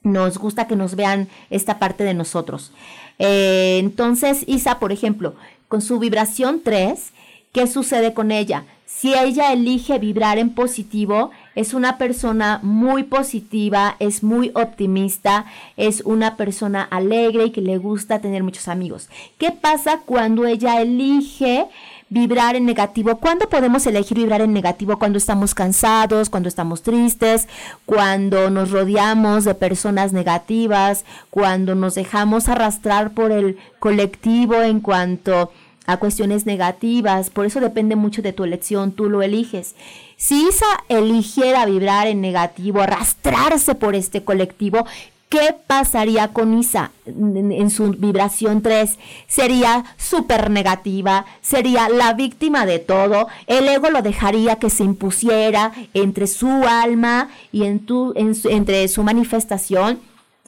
nos 0.04 0.38
gusta 0.38 0.68
que 0.68 0.76
nos 0.76 0.96
vean 0.96 1.28
esta 1.50 1.80
parte 1.80 2.04
de 2.04 2.14
nosotros. 2.14 2.72
Eh, 3.20 3.80
entonces, 3.80 4.44
Isa, 4.48 4.80
por 4.80 4.92
ejemplo, 4.92 5.36
con 5.68 5.82
su 5.82 6.00
vibración 6.00 6.62
3, 6.64 7.12
¿qué 7.52 7.68
sucede 7.68 8.14
con 8.14 8.32
ella? 8.32 8.66
Si 8.86 9.14
ella 9.14 9.52
elige 9.52 10.00
vibrar 10.00 10.38
en 10.38 10.52
positivo, 10.52 11.32
es 11.58 11.74
una 11.74 11.98
persona 11.98 12.60
muy 12.62 13.02
positiva, 13.02 13.96
es 13.98 14.22
muy 14.22 14.52
optimista, 14.54 15.46
es 15.76 16.02
una 16.06 16.38
persona 16.38 16.84
alegre 16.84 17.46
y 17.46 17.50
que 17.50 17.62
le 17.62 17.80
gusta 17.80 18.22
tener 18.22 18.44
muchos 18.44 18.68
amigos. 18.68 19.10
¿Qué 19.40 19.52
pasa 19.52 20.02
cuando 20.06 20.46
ella 20.46 20.80
elige 20.80 21.66
vibrar 22.10 22.56
en 22.56 22.68
negativo? 22.68 23.18
¿Cuándo 23.18 23.50
podemos 23.50 23.88
elegir 23.88 24.20
vibrar 24.20 24.42
en 24.42 24.54
negativo? 24.54 25.00
Cuando 25.00 25.18
estamos 25.18 25.56
cansados, 25.56 26.30
cuando 26.30 26.48
estamos 26.48 26.84
tristes, 26.84 27.48
cuando 27.88 28.52
nos 28.52 28.70
rodeamos 28.70 29.44
de 29.44 29.56
personas 29.56 30.14
negativas, 30.14 31.06
cuando 31.32 31.74
nos 31.74 31.96
dejamos 31.96 32.50
arrastrar 32.50 33.16
por 33.16 33.32
el 33.32 33.58
colectivo 33.80 34.62
en 34.62 34.80
cuanto 34.80 35.52
a 35.88 35.98
cuestiones 35.98 36.46
negativas. 36.46 37.32
Por 37.32 37.46
eso 37.48 37.60
depende 37.60 37.96
mucho 37.96 38.22
de 38.22 38.34
tu 38.34 38.44
elección, 38.44 38.92
tú 38.92 39.10
lo 39.10 39.24
eliges. 39.24 39.74
Si 40.18 40.48
Isa 40.48 40.66
eligiera 40.90 41.66
vibrar 41.66 42.08
en 42.08 42.22
negativo, 42.22 42.82
arrastrarse 42.82 43.74
por 43.74 43.96
este 43.96 44.24
colectivo, 44.24 44.86
¿qué 45.30 45.56
pasaría 45.66 46.30
con 46.30 46.58
Isa 46.58 46.92
en, 47.06 47.70
su 47.70 47.92
vibración 47.92 48.62
3? 48.62 48.98
Sería 49.28 49.86
súper 49.98 50.50
negativa, 50.50 51.26
sería 51.42 51.88
la 51.90 52.14
víctima 52.14 52.66
de 52.66 52.80
todo, 52.80 53.28
el 53.48 53.68
ego 53.68 53.90
lo 53.90 54.02
dejaría 54.02 54.58
que 54.58 54.70
se 54.70 54.84
impusiera 54.84 55.72
entre 55.94 56.28
su 56.28 56.50
alma 56.50 57.30
y 57.52 57.64
en 57.64 57.80
tu, 57.80 58.14
entre 58.16 58.88
su 58.88 59.04
manifestación 59.04 60.00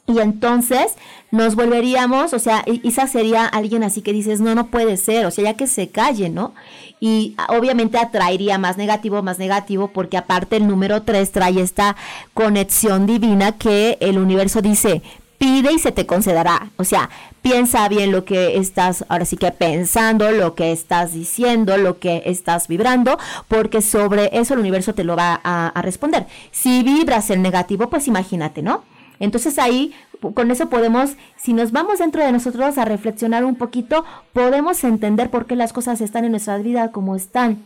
y 0.06 0.18
entonces 0.18 0.94
nos 1.30 1.54
volveríamos, 1.54 2.32
o 2.32 2.38
sea, 2.38 2.64
Isa 2.66 3.06
sería 3.06 3.46
alguien 3.46 3.84
así 3.84 4.02
que 4.02 4.12
dices, 4.12 4.40
no, 4.40 4.54
no 4.54 4.66
puede 4.66 4.96
ser, 4.96 5.26
o 5.26 5.30
sea, 5.30 5.44
ya 5.44 5.54
que 5.54 5.66
se 5.66 5.88
calle, 5.88 6.28
¿no? 6.28 6.54
Y 6.98 7.34
obviamente 7.48 7.98
atraería 7.98 8.58
más 8.58 8.76
negativo, 8.76 9.22
más 9.22 9.38
negativo, 9.38 9.88
porque 9.88 10.16
aparte 10.16 10.56
el 10.56 10.66
número 10.66 11.02
3 11.02 11.30
trae 11.30 11.60
esta 11.60 11.96
conexión 12.34 13.06
divina 13.06 13.52
que 13.52 13.96
el 14.00 14.18
universo 14.18 14.60
dice, 14.60 15.02
pide 15.38 15.72
y 15.72 15.78
se 15.78 15.92
te 15.92 16.04
concederá. 16.04 16.70
O 16.76 16.84
sea, 16.84 17.08
piensa 17.40 17.88
bien 17.88 18.12
lo 18.12 18.26
que 18.26 18.58
estás, 18.58 19.06
ahora 19.08 19.24
sí 19.24 19.38
que 19.38 19.50
pensando, 19.52 20.30
lo 20.32 20.54
que 20.54 20.72
estás 20.72 21.14
diciendo, 21.14 21.78
lo 21.78 21.98
que 21.98 22.24
estás 22.26 22.68
vibrando, 22.68 23.18
porque 23.48 23.80
sobre 23.80 24.28
eso 24.38 24.52
el 24.54 24.60
universo 24.60 24.94
te 24.94 25.04
lo 25.04 25.16
va 25.16 25.40
a, 25.42 25.68
a 25.68 25.82
responder. 25.82 26.26
Si 26.50 26.82
vibras 26.82 27.30
el 27.30 27.40
negativo, 27.40 27.88
pues 27.88 28.06
imagínate, 28.06 28.62
¿no? 28.62 28.84
Entonces 29.20 29.58
ahí, 29.58 29.94
con 30.20 30.50
eso 30.50 30.68
podemos, 30.68 31.16
si 31.36 31.52
nos 31.52 31.72
vamos 31.72 31.98
dentro 31.98 32.24
de 32.24 32.32
nosotros 32.32 32.78
a 32.78 32.84
reflexionar 32.84 33.44
un 33.44 33.56
poquito, 33.56 34.04
podemos 34.32 34.84
entender 34.84 35.30
por 35.30 35.46
qué 35.46 35.56
las 35.56 35.72
cosas 35.72 36.00
están 36.00 36.24
en 36.24 36.32
nuestra 36.32 36.58
vida 36.58 36.92
como 36.92 37.16
están. 37.16 37.62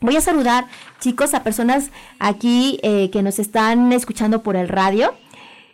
Voy 0.00 0.16
a 0.16 0.20
saludar, 0.20 0.66
chicos, 1.00 1.34
a 1.34 1.42
personas 1.42 1.90
aquí 2.18 2.78
eh, 2.82 3.10
que 3.10 3.22
nos 3.22 3.38
están 3.38 3.92
escuchando 3.92 4.42
por 4.42 4.56
el 4.56 4.68
radio. 4.68 5.14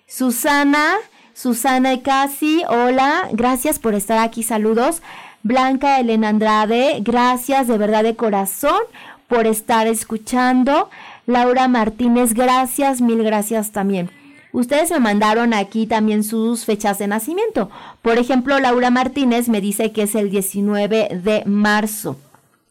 Susana, 0.07 0.95
Susana 1.35 2.01
Casi, 2.03 2.63
hola, 2.69 3.29
gracias 3.33 3.79
por 3.79 3.95
estar 3.95 4.19
aquí, 4.19 4.43
saludos. 4.43 5.03
Blanca 5.43 6.01
Elena 6.01 6.31
Andrade, 6.31 7.01
gracias 7.01 7.67
de 7.67 7.77
verdad 7.77 8.03
de 8.03 8.17
corazón 8.17 8.81
por 9.29 9.47
estar 9.47 9.87
escuchando. 9.87 10.89
Laura 11.27 11.69
Martínez, 11.69 12.35
gracias, 12.35 13.01
mil 13.01 13.23
gracias 13.23 13.73
también. 13.73 14.24
Ustedes 14.55 14.93
me 14.93 15.01
mandaron 15.01 15.53
aquí 15.53 15.85
también 15.85 16.23
sus 16.23 16.65
fechas 16.65 17.01
de 17.01 17.09
nacimiento. 17.09 17.71
Por 18.03 18.19
ejemplo, 18.19 18.61
Laura 18.61 18.89
Martínez 18.89 19.49
me 19.49 19.61
dice 19.61 19.91
que 19.91 20.03
es 20.03 20.15
el 20.15 20.31
19 20.31 21.09
de 21.25 21.43
marzo. 21.45 22.17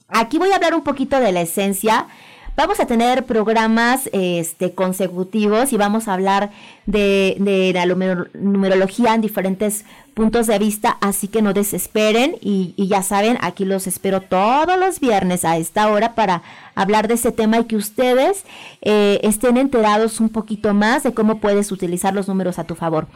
Aquí 0.08 0.38
voy 0.38 0.52
a 0.52 0.56
hablar 0.56 0.76
un 0.76 0.86
poquito 0.86 1.20
de 1.20 1.34
la 1.34 1.42
esencia. 1.42 2.08
Vamos 2.56 2.80
a 2.80 2.86
tener 2.86 3.26
programas 3.26 4.10
este, 4.14 4.76
consecutivos 4.76 5.74
y 5.74 5.78
vamos 5.78 6.08
a 6.08 6.14
hablar 6.14 6.52
de, 6.86 7.36
de 7.40 7.74
la 7.74 7.88
numerología 7.88 9.16
en 9.16 9.22
diferentes 9.22 9.86
puntos 10.14 10.46
de 10.46 10.60
vista, 10.60 10.98
así 11.02 11.28
que 11.28 11.42
no 11.42 11.54
desesperen 11.54 12.36
y, 12.42 12.76
ya 12.78 13.02
saben, 13.02 13.40
aquí 13.42 13.66
los 13.66 13.88
espero 13.88 14.22
todos 14.22 14.78
los 14.80 15.00
viernes 15.00 15.46
a 15.46 15.58
esta 15.58 15.90
hora 15.90 16.14
para 16.14 16.44
hablar 16.76 17.08
de 17.08 17.16
ese 17.16 17.32
tema 17.32 17.58
y 17.58 17.66
que 17.66 17.76
ustedes 17.76 18.46
eh, 18.82 19.20
estén 19.24 19.58
enterados 19.58 20.20
un 20.20 20.30
poquito 20.30 20.76
más 20.76 21.02
de 21.02 21.14
cómo 21.16 21.40
puedes 21.40 21.72
utilizar 21.72 22.14
los 22.14 22.28
números 22.28 22.60
a 22.60 22.66
tu 22.66 22.76
favor. 22.76 23.08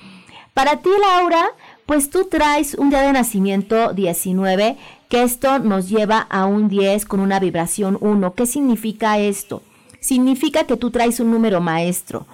Para 0.56 0.78
ti, 0.78 0.90
Laura, 1.00 1.46
pues 1.88 2.12
tú 2.12 2.28
traes 2.30 2.76
un 2.76 2.92
día 2.92 3.02
de 3.02 3.14
nacimiento 3.14 3.94
19, 3.94 4.78
que 5.10 5.24
esto 5.24 5.58
nos 5.58 5.90
lleva 5.90 6.20
a 6.20 6.46
un 6.46 6.70
10 6.70 7.06
con 7.06 7.20
una 7.20 7.40
vibración 7.40 7.98
1. 8.00 8.34
¿Qué 8.36 8.46
significa 8.46 9.18
esto? 9.18 9.64
Significa 10.00 10.66
que 10.66 10.78
tú 10.78 10.92
traes 10.92 11.20
un 11.20 11.32
número 11.32 11.60
maestro 11.60 12.28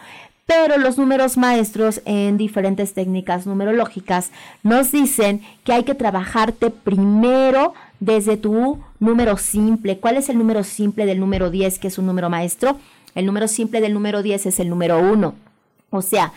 pero 0.45 0.77
los 0.77 0.97
números 0.97 1.37
maestros 1.37 2.01
en 2.05 2.37
diferentes 2.37 2.93
técnicas 2.93 3.47
numerológicas 3.47 4.31
nos 4.61 4.91
dicen 4.91 5.41
que 5.63 5.73
hay 5.73 5.83
que 5.83 5.95
trabajarte 5.95 6.69
primero 6.69 7.73
desde 7.99 8.35
tu 8.35 8.79
número 8.99 9.37
simple. 9.37 9.99
¿Cuál 9.99 10.17
es 10.17 10.29
el 10.29 10.37
número 10.37 10.63
simple 10.63 11.05
del 11.05 11.19
número 11.19 11.49
10, 11.49 11.79
que 11.79 11.87
es 11.87 11.97
un 11.97 12.05
número 12.05 12.29
maestro? 12.29 12.77
El 13.15 13.25
número 13.25 13.47
simple 13.47 13.79
del 13.79 13.93
número 13.93 14.21
10 14.21 14.47
es 14.47 14.59
el 14.59 14.69
número 14.69 14.99
1. 14.99 15.33
O 15.91 16.01
sea, 16.01 16.33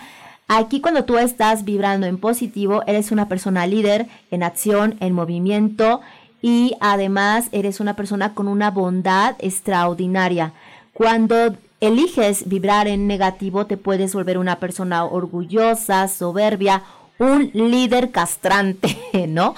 aquí 0.49 0.81
cuando 0.81 1.05
tú 1.05 1.19
estás 1.19 1.65
vibrando 1.65 2.07
en 2.07 2.19
positivo, 2.19 2.83
eres 2.87 3.11
una 3.11 3.29
persona 3.29 3.67
líder 3.67 4.07
en 4.31 4.43
acción, 4.43 4.97
en 5.01 5.13
movimiento 5.13 6.01
y 6.43 6.77
además 6.81 7.49
eres 7.53 7.81
una 7.81 7.97
persona 7.97 8.35
con 8.35 8.49
una 8.49 8.71
bondad 8.71 9.37
extraordinaria. 9.39 10.53
Cuando 10.93 11.57
eliges 11.81 12.49
vibrar 12.49 12.89
en 12.89 13.07
negativo, 13.07 13.67
te 13.67 13.77
puedes 13.77 14.15
volver 14.15 14.39
una 14.39 14.59
persona 14.59 15.05
orgullosa, 15.05 16.09
soberbia, 16.09 16.83
un 17.19 17.51
líder 17.53 18.11
castrante, 18.11 18.97
¿no? 19.29 19.55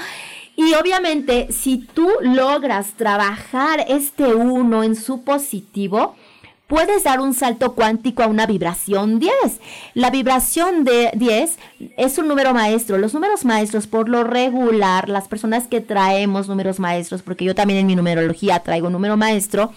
Y 0.57 0.75
obviamente, 0.75 1.53
si 1.53 1.79
tú 1.79 2.09
logras 2.21 2.95
trabajar 2.95 3.85
este 3.89 4.35
uno 4.35 4.83
en 4.83 4.97
su 4.97 5.23
positivo, 5.23 6.17
puedes 6.69 7.03
dar 7.03 7.21
un 7.21 7.35
salto 7.35 7.75
cuántico 7.75 8.23
a 8.23 8.29
una 8.29 8.47
vibración 8.47 9.19
10. 9.19 9.33
La 9.95 10.11
vibración 10.11 10.85
de 10.85 11.11
10 11.15 11.59
es 11.97 12.19
un 12.19 12.29
número 12.29 12.55
maestro. 12.55 12.99
Los 12.99 13.15
números 13.15 13.45
maestros, 13.45 13.89
por 13.89 14.09
lo 14.09 14.23
regular, 14.23 15.09
las 15.09 15.27
personas 15.27 15.67
que 15.67 15.81
traemos 15.81 16.47
números 16.47 16.79
maestros, 16.79 17.23
porque 17.23 17.45
yo 17.45 17.55
también 17.55 17.81
en 17.81 17.87
mi 17.87 17.97
numerología 17.97 18.61
traigo 18.61 18.91
número 18.91 19.17
maestro, 19.17 19.73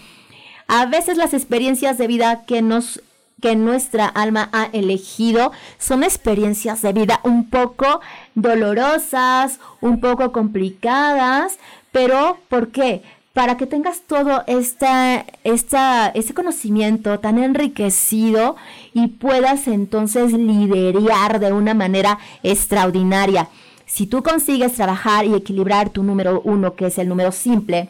a 0.68 0.86
veces 0.86 1.16
las 1.16 1.34
experiencias 1.34 1.98
de 1.98 2.06
vida 2.06 2.44
que 2.46 2.62
nos 2.62 3.02
que 3.40 3.56
nuestra 3.56 4.06
alma 4.06 4.48
ha 4.52 4.66
elegido 4.72 5.50
son 5.76 6.04
experiencias 6.04 6.80
de 6.80 6.92
vida 6.92 7.18
un 7.24 7.50
poco 7.50 8.00
dolorosas, 8.36 9.58
un 9.80 10.00
poco 10.00 10.30
complicadas, 10.30 11.58
pero 11.90 12.38
¿por 12.48 12.68
qué? 12.68 13.02
Para 13.32 13.56
que 13.56 13.66
tengas 13.66 14.02
todo 14.02 14.44
esta, 14.46 15.24
esta, 15.42 16.08
este 16.08 16.34
conocimiento 16.34 17.18
tan 17.18 17.38
enriquecido 17.38 18.56
y 18.92 19.06
puedas 19.08 19.68
entonces 19.68 20.32
liderar 20.32 21.40
de 21.40 21.52
una 21.52 21.72
manera 21.72 22.18
extraordinaria. 22.42 23.48
Si 23.86 24.06
tú 24.06 24.22
consigues 24.22 24.74
trabajar 24.74 25.24
y 25.26 25.34
equilibrar 25.34 25.90
tu 25.90 26.02
número 26.02 26.42
uno, 26.44 26.74
que 26.74 26.86
es 26.86 26.98
el 26.98 27.08
número 27.08 27.32
simple, 27.32 27.88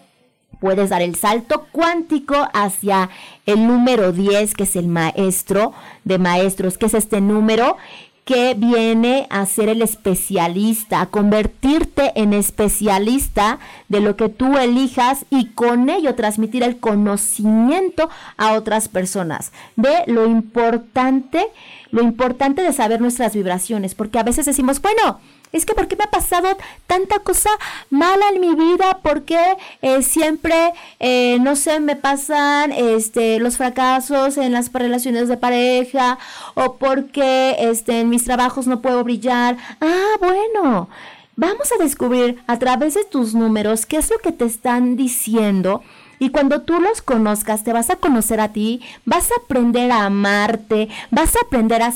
puedes 0.61 0.91
dar 0.91 1.03
el 1.03 1.17
salto 1.17 1.67
cuántico 1.73 2.37
hacia 2.53 3.11
el 3.47 3.67
número 3.67 4.13
10, 4.13 4.55
que 4.55 4.63
es 4.63 4.77
el 4.77 4.87
maestro 4.87 5.73
de 6.05 6.19
maestros, 6.19 6.79
que 6.79 6.87
es 6.87 6.95
este 6.95 7.21
número 7.21 7.77
que 8.25 8.55
viene 8.55 9.27
a 9.31 9.47
ser 9.47 9.69
el 9.69 9.83
especialista, 9.83 11.01
a 11.01 11.07
convertirte 11.07 12.13
en 12.15 12.33
especialista 12.33 13.59
de 13.89 14.01
lo 14.01 14.17
que 14.17 14.29
tú 14.29 14.57
elijas 14.57 15.27
y 15.29 15.47
con 15.47 15.91
ello 15.91 16.15
transmitir 16.15 16.63
el 16.63 16.79
conocimiento 16.79 18.09
a 18.37 18.53
otras 18.53 18.89
personas. 18.89 19.53
Ve 19.75 20.05
lo 20.07 20.27
importante, 20.27 21.47
lo 21.91 22.03
importante 22.03 22.63
de 22.63 22.73
saber 22.73 23.01
nuestras 23.01 23.35
vibraciones, 23.35 23.95
porque 23.97 24.21
a 24.21 24.25
veces 24.25 24.47
decimos, 24.47 24.81
bueno, 24.81 25.19
es 25.53 25.67
que 25.67 25.75
¿por 25.75 25.89
qué 25.89 25.97
me 25.97 26.05
ha 26.05 26.11
pasado 26.11 26.57
tanta 26.87 27.19
cosa 27.21 27.51
mala 27.91 28.29
en 28.35 28.41
mi 28.41 28.55
vida? 28.55 28.99
¿Por 29.03 29.25
qué 29.25 29.57
eh, 29.83 30.03
siempre, 30.03 30.73
eh, 30.99 31.39
no 31.41 31.57
sé, 31.57 31.81
me 31.81 31.97
pasan 31.97 32.73
este, 32.73 33.39
los 33.39 33.57
fracasos 33.57 34.39
en 34.39 34.53
las 34.53 34.73
relaciones 34.73 35.29
de 35.29 35.37
pareja? 35.37 36.19
¿O 36.55 36.77
por 36.77 37.07
qué 37.07 37.57
este, 37.59 38.01
en 38.01 38.09
mis 38.09 38.25
trabajos 38.25 38.67
no 38.67 38.81
puedo 38.81 39.05
brillar? 39.05 39.57
Ah, 39.81 40.17
bueno. 40.21 40.89
Vamos 41.35 41.73
a 41.73 41.83
descubrir 41.83 42.43
a 42.47 42.59
través 42.59 42.95
de 42.95 43.05
tus 43.05 43.35
números 43.35 43.87
qué 43.87 43.97
es 43.97 44.11
lo 44.11 44.19
que 44.19 44.33
te 44.33 44.45
están 44.45 44.97
diciendo 44.97 45.83
y 46.23 46.31
cuando 46.31 46.63
tú 46.63 46.79
los 46.79 47.03
conozcas, 47.03 47.65
te 47.65 47.73
vas 47.73 47.91
a 47.91 47.97
conocer 47.97 48.39
a 48.39 48.53
ti, 48.53 48.81
vas 49.05 49.33
a 49.33 49.43
aprender 49.43 49.91
a 49.91 50.05
amarte, 50.05 50.89
vas 51.11 51.35
a 51.35 51.41
aprender 51.41 51.83
a 51.83 51.91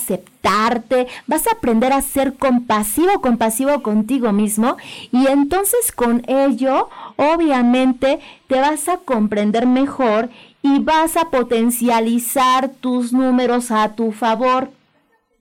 vas 1.26 1.46
a 1.46 1.52
aprender 1.52 1.92
a 1.92 2.02
ser 2.02 2.35
compasivo, 2.35 3.20
compasivo 3.20 3.82
contigo 3.82 4.32
mismo. 4.32 4.76
Y 5.12 5.26
entonces 5.26 5.92
con 5.92 6.22
ello, 6.28 6.88
obviamente, 7.16 8.20
te 8.46 8.61
vas 8.61 8.88
a 8.88 8.98
comprender 8.98 9.66
mejor 9.66 10.28
y 10.62 10.80
vas 10.80 11.16
a 11.16 11.30
potencializar 11.30 12.70
tus 12.80 13.12
números 13.12 13.70
a 13.70 13.94
tu 13.94 14.12
favor. 14.12 14.70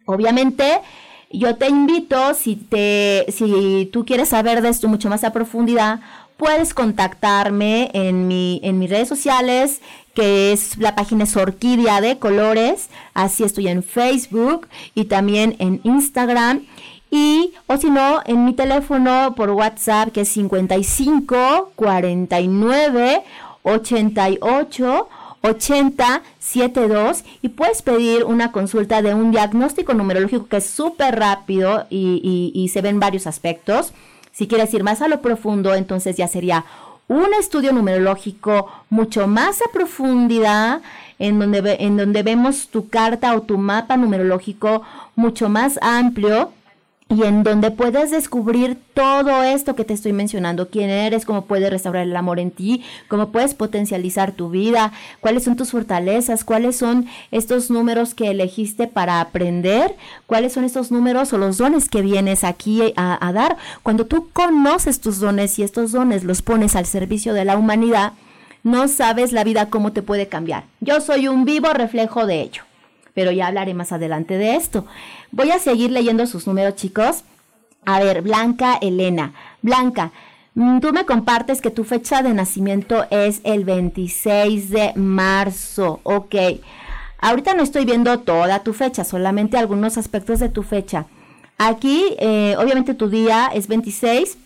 Obviamente, 0.05 0.81
yo 1.31 1.55
te 1.55 1.67
invito, 1.67 2.33
si, 2.33 2.55
te, 2.55 3.25
si 3.31 3.89
tú 3.91 4.05
quieres 4.05 4.29
saber 4.29 4.61
de 4.61 4.69
esto 4.69 4.87
mucho 4.87 5.09
más 5.09 5.23
a 5.23 5.33
profundidad, 5.33 5.99
puedes 6.37 6.73
contactarme 6.73 7.91
en, 7.93 8.27
mi, 8.27 8.59
en 8.63 8.79
mis 8.79 8.89
redes 8.89 9.07
sociales, 9.07 9.81
que 10.13 10.51
es 10.51 10.77
la 10.77 10.95
página 10.95 11.25
es 11.25 11.35
Orquídea 11.35 12.01
de 12.01 12.17
Colores, 12.19 12.89
así 13.13 13.43
estoy 13.43 13.67
en 13.67 13.83
Facebook 13.83 14.67
y 14.93 15.05
también 15.05 15.55
en 15.59 15.81
Instagram. 15.83 16.65
Y, 17.11 17.53
o 17.67 17.77
si 17.77 17.89
no, 17.89 18.21
en 18.25 18.45
mi 18.45 18.53
teléfono 18.53 19.35
por 19.35 19.51
WhatsApp, 19.51 20.11
que 20.11 20.21
es 20.21 20.29
55 20.29 21.71
49 21.75 23.23
88 23.63 25.09
80 25.41 26.23
72 26.39 27.23
y 27.41 27.49
puedes 27.49 27.81
pedir 27.83 28.23
una 28.23 28.51
consulta 28.51 29.01
de 29.01 29.13
un 29.13 29.31
diagnóstico 29.31 29.93
numerológico 29.93 30.47
que 30.47 30.57
es 30.57 30.65
súper 30.65 31.19
rápido 31.19 31.85
y, 31.89 32.51
y 32.53 32.67
se 32.69 32.81
ven 32.81 32.99
varios 32.99 33.27
aspectos. 33.27 33.93
Si 34.35 34.47
quieres 34.47 34.73
ir 34.73 34.83
más 34.83 35.01
a 35.01 35.07
lo 35.07 35.21
profundo, 35.21 35.73
entonces 35.75 36.17
ya 36.17 36.27
sería 36.27 36.65
un 37.07 37.33
estudio 37.39 37.71
numerológico 37.71 38.69
mucho 38.89 39.27
más 39.27 39.61
a 39.61 39.71
profundidad, 39.71 40.81
en 41.19 41.39
donde, 41.39 41.77
en 41.79 41.95
donde 41.95 42.21
vemos 42.21 42.67
tu 42.67 42.89
carta 42.89 43.33
o 43.33 43.43
tu 43.43 43.57
mapa 43.57 43.95
numerológico 43.95 44.81
mucho 45.15 45.47
más 45.47 45.79
amplio 45.81 46.51
y 47.07 47.23
en 47.23 47.43
donde 47.43 47.69
puedes 47.69 48.09
descubrir 48.09 48.79
todo 48.95 49.43
esto 49.43 49.75
que 49.75 49.85
te 49.85 49.93
estoy 49.93 50.11
mencionando, 50.11 50.69
quién 50.69 50.89
eres, 50.89 51.25
cómo 51.25 51.45
puedes 51.45 51.69
restaurar 51.69 52.03
el 52.03 52.15
amor 52.15 52.39
en 52.39 52.49
ti, 52.49 52.83
cómo 53.07 53.29
puedes 53.29 53.53
potencializar 53.53 54.31
tu 54.31 54.49
vida, 54.49 54.91
cuáles 55.19 55.43
son 55.43 55.55
tus 55.55 55.69
fortalezas, 55.69 56.43
cuáles 56.43 56.77
son 56.77 57.05
estos 57.29 57.69
números 57.69 58.15
que 58.15 58.31
elegiste 58.31 58.87
para 58.87 59.21
aprender, 59.21 59.95
cuáles 60.25 60.53
son 60.53 60.63
estos 60.63 60.91
números 60.91 61.31
o 61.31 61.37
los 61.37 61.59
dones 61.59 61.89
que 61.89 62.01
vienes 62.01 62.43
aquí 62.43 62.93
a, 62.95 63.25
a 63.25 63.31
dar. 63.31 63.57
Cuando 63.83 64.07
tú 64.07 64.29
conoces 64.33 64.99
tus 64.99 65.19
dones 65.19 65.59
y 65.59 65.63
estos 65.63 65.91
dones 65.91 66.23
los 66.23 66.41
pones 66.41 66.75
al 66.75 66.87
servicio 66.87 67.35
de 67.35 67.45
la 67.45 67.55
humanidad, 67.55 68.13
no 68.63 68.87
sabes 68.87 69.31
la 69.31 69.43
vida 69.43 69.69
cómo 69.69 69.93
te 69.93 70.01
puede 70.01 70.27
cambiar. 70.27 70.63
Yo 70.81 70.99
soy 71.01 71.27
un 71.27 71.45
vivo 71.45 71.71
reflejo 71.71 72.25
de 72.25 72.41
ello 72.41 72.63
pero 73.15 73.31
ya 73.31 73.47
hablaré 73.47 73.73
más 73.73 73.91
adelante 73.91 74.37
de 74.37 74.55
esto. 74.55 74.85
Voy 75.31 75.49
a 75.49 75.57
seguir 75.57 75.89
leyendo 75.89 76.27
sus 76.27 76.45
números, 76.45 76.75
chicos. 76.75 77.23
A 77.85 77.99
ver, 77.99 78.21
Blanca 78.21 78.77
Elena. 78.81 79.33
Blanca, 79.63 80.11
mm, 80.53 80.79
tú 80.81 80.93
me 80.93 81.05
compartes 81.05 81.61
que 81.61 81.71
tu 81.71 81.83
fecha 81.85 82.21
de 82.21 82.33
nacimiento 82.33 83.07
es 83.09 83.41
el 83.43 83.63
26 83.63 84.69
de 84.69 84.93
marzo. 84.95 86.01
Ok. 86.03 86.35
Ahorita 87.19 87.53
no 87.55 87.63
estoy 87.63 87.85
viendo 87.85 88.19
toda 88.19 88.59
tu 88.63 88.73
fecha, 88.73 89.03
solamente 89.03 89.57
algunos 89.57 89.97
aspectos 89.97 90.39
de 90.39 90.49
tu 90.49 90.61
fecha. 90.61 91.05
Aquí, 91.57 92.15
eh, 92.19 92.55
obviamente 92.59 92.93
tu 92.93 93.09
día 93.09 93.49
es 93.53 93.67
26 93.67 94.37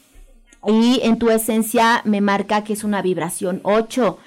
y 0.67 0.99
en 1.03 1.17
tu 1.17 1.29
esencia 1.31 2.01
me 2.05 2.21
marca 2.21 2.63
que 2.63 2.73
es 2.73 2.83
una 2.83 3.01
vibración 3.01 3.61
8. 3.63 4.19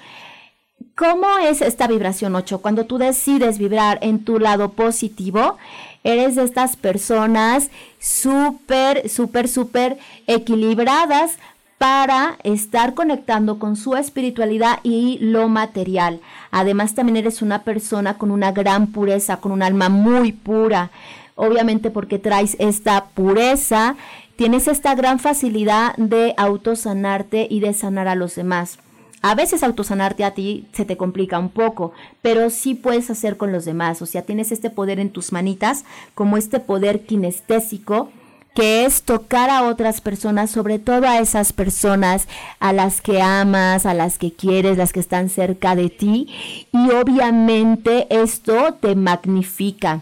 ¿Cómo 0.95 1.39
es 1.39 1.63
esta 1.63 1.87
vibración 1.87 2.35
8? 2.35 2.59
Cuando 2.59 2.85
tú 2.85 2.99
decides 2.99 3.57
vibrar 3.57 3.97
en 4.03 4.23
tu 4.23 4.37
lado 4.37 4.73
positivo, 4.73 5.57
eres 6.03 6.35
de 6.35 6.43
estas 6.43 6.75
personas 6.75 7.71
súper, 7.99 9.09
súper, 9.09 9.47
súper 9.47 9.97
equilibradas 10.27 11.39
para 11.79 12.37
estar 12.43 12.93
conectando 12.93 13.57
con 13.57 13.75
su 13.75 13.95
espiritualidad 13.95 14.81
y 14.83 15.17
lo 15.19 15.49
material. 15.49 16.19
Además, 16.51 16.93
también 16.93 17.17
eres 17.17 17.41
una 17.41 17.63
persona 17.63 18.19
con 18.19 18.29
una 18.29 18.51
gran 18.51 18.91
pureza, 18.91 19.37
con 19.37 19.51
un 19.51 19.63
alma 19.63 19.89
muy 19.89 20.31
pura. 20.31 20.91
Obviamente 21.33 21.89
porque 21.89 22.19
traes 22.19 22.55
esta 22.59 23.05
pureza, 23.15 23.95
tienes 24.35 24.67
esta 24.67 24.93
gran 24.93 25.17
facilidad 25.17 25.95
de 25.97 26.35
autosanarte 26.37 27.47
y 27.49 27.61
de 27.61 27.73
sanar 27.73 28.07
a 28.07 28.13
los 28.13 28.35
demás. 28.35 28.77
A 29.23 29.35
veces 29.35 29.63
autosanarte 29.63 30.25
a 30.25 30.33
ti 30.33 30.67
se 30.73 30.83
te 30.83 30.97
complica 30.97 31.39
un 31.39 31.47
poco, 31.47 31.93
pero 32.21 32.49
sí 32.49 32.75
puedes 32.75 33.09
hacer 33.09 33.37
con 33.37 33.53
los 33.53 33.63
demás. 33.63 34.01
O 34.01 34.05
sea, 34.05 34.23
tienes 34.23 34.51
este 34.51 34.69
poder 34.69 34.99
en 34.99 35.11
tus 35.11 35.31
manitas, 35.31 35.85
como 36.13 36.35
este 36.35 36.59
poder 36.59 37.05
kinestésico, 37.05 38.09
que 38.53 38.83
es 38.83 39.03
tocar 39.03 39.49
a 39.49 39.63
otras 39.63 40.01
personas, 40.01 40.51
sobre 40.51 40.77
todo 40.77 41.07
a 41.07 41.19
esas 41.19 41.53
personas 41.53 42.27
a 42.59 42.73
las 42.73 42.99
que 42.99 43.21
amas, 43.21 43.85
a 43.85 43.93
las 43.93 44.17
que 44.17 44.33
quieres, 44.33 44.77
las 44.77 44.91
que 44.91 44.99
están 44.99 45.29
cerca 45.29 45.73
de 45.77 45.89
ti. 45.89 46.27
Y 46.73 46.91
obviamente 46.91 48.07
esto 48.09 48.73
te 48.73 48.93
magnifica. 48.93 50.01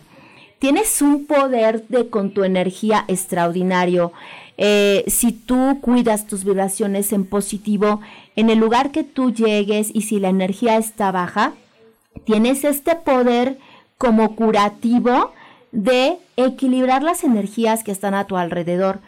Tienes 0.57 0.99
un 1.03 1.27
poder 1.27 1.87
de 1.89 2.09
con 2.09 2.31
tu 2.31 2.43
energía 2.43 3.05
extraordinario. 3.07 4.13
Eh, 4.63 5.05
si 5.07 5.31
tú 5.31 5.79
cuidas 5.81 6.27
tus 6.27 6.43
vibraciones 6.43 7.13
en 7.13 7.25
positivo, 7.25 7.99
en 8.35 8.51
el 8.51 8.59
lugar 8.59 8.91
que 8.91 9.03
tú 9.03 9.33
llegues 9.33 9.89
y 9.91 10.03
si 10.03 10.19
la 10.19 10.29
energía 10.29 10.77
está 10.77 11.11
baja, 11.11 11.53
tienes 12.25 12.63
este 12.63 12.95
poder 12.95 13.57
como 13.97 14.35
curativo 14.35 15.31
de 15.71 16.19
equilibrar 16.37 17.01
las 17.01 17.23
energías 17.23 17.83
que 17.83 17.91
están 17.91 18.13
a 18.13 18.27
tu 18.27 18.37
alrededor. 18.37 18.99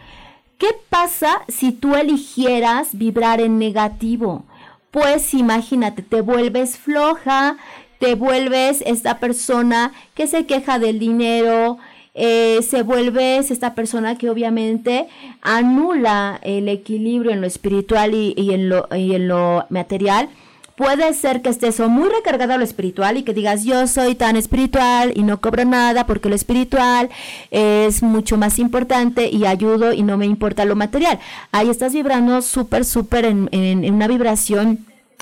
¿Qué 0.58 0.70
pasa 0.90 1.44
si 1.48 1.72
tú 1.72 1.94
eligieras 1.94 2.98
vibrar 2.98 3.40
en 3.40 3.60
negativo? 3.60 4.46
Pues 4.90 5.36
imagínate, 5.36 6.02
te 6.02 6.22
vuelves 6.22 6.80
floja, 6.80 7.58
te 8.00 8.16
vuelves 8.16 8.82
esta 8.88 9.20
persona 9.20 9.92
que 10.16 10.26
se 10.26 10.48
queja 10.48 10.80
del 10.80 10.98
dinero, 10.98 11.78
eh, 12.16 12.60
se 12.62 12.84
vuelve 12.84 13.38
esta 13.38 13.74
persona 13.74 14.18
que 14.18 14.30
obviamente 14.30 15.08
anula 15.42 16.40
el 16.44 16.70
equilibrio 16.70 17.32
en 17.32 17.42
lo 17.42 17.48
espiritual 17.48 18.14
y, 18.14 18.34
en, 18.54 18.70
lo, 18.70 18.88
y 18.96 19.16
en 19.16 19.28
lo 19.28 19.66
material. 19.70 20.30
Puede 20.76 21.14
ser 21.14 21.44
que 21.44 21.50
estés 21.50 21.80
o 21.80 21.88
muy 21.88 22.10
recargado 22.10 22.54
a 22.54 22.58
lo 22.58 22.64
espiritual 22.64 23.18
y 23.18 23.24
que 23.24 23.34
digas 23.34 23.64
yo 23.64 23.86
soy 23.86 24.16
tan 24.16 24.36
espiritual 24.36 25.14
y 25.16 25.22
no 25.22 25.40
cobro 25.40 25.66
nada 25.66 26.08
porque 26.08 26.30
lo 26.30 26.36
espiritual 26.36 27.10
es 27.52 28.02
mucho 28.02 28.38
más 28.38 28.58
importante 28.58 29.30
y 29.30 29.46
ayudo 29.46 29.94
y 29.94 30.02
no 30.02 30.18
me 30.18 30.26
importa 30.26 30.66
lo 30.66 30.76
material. 30.76 31.20
Ahí 31.52 31.70
estás 31.70 31.94
vibrando 31.94 32.42
súper, 32.42 32.86
súper 32.86 33.26
en, 33.26 33.50
en, 33.52 33.94
una 33.94 34.08
vibración 34.08 34.80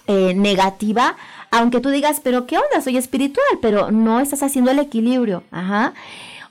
eh, 0.08 0.34
negativa, 0.36 1.17
aunque 1.51 1.82
tú 1.82 1.89
digas, 1.89 2.21
pero 2.23 2.47
¿qué 2.47 2.56
onda? 2.58 2.82
Soy 2.82 2.95
espiritual, 2.95 3.60
pero 3.62 3.91
no 3.91 4.21
estás 4.21 4.43
haciendo 4.43 4.71
el 4.71 4.80
equilibrio. 4.80 5.43
Ajá. 5.51 5.93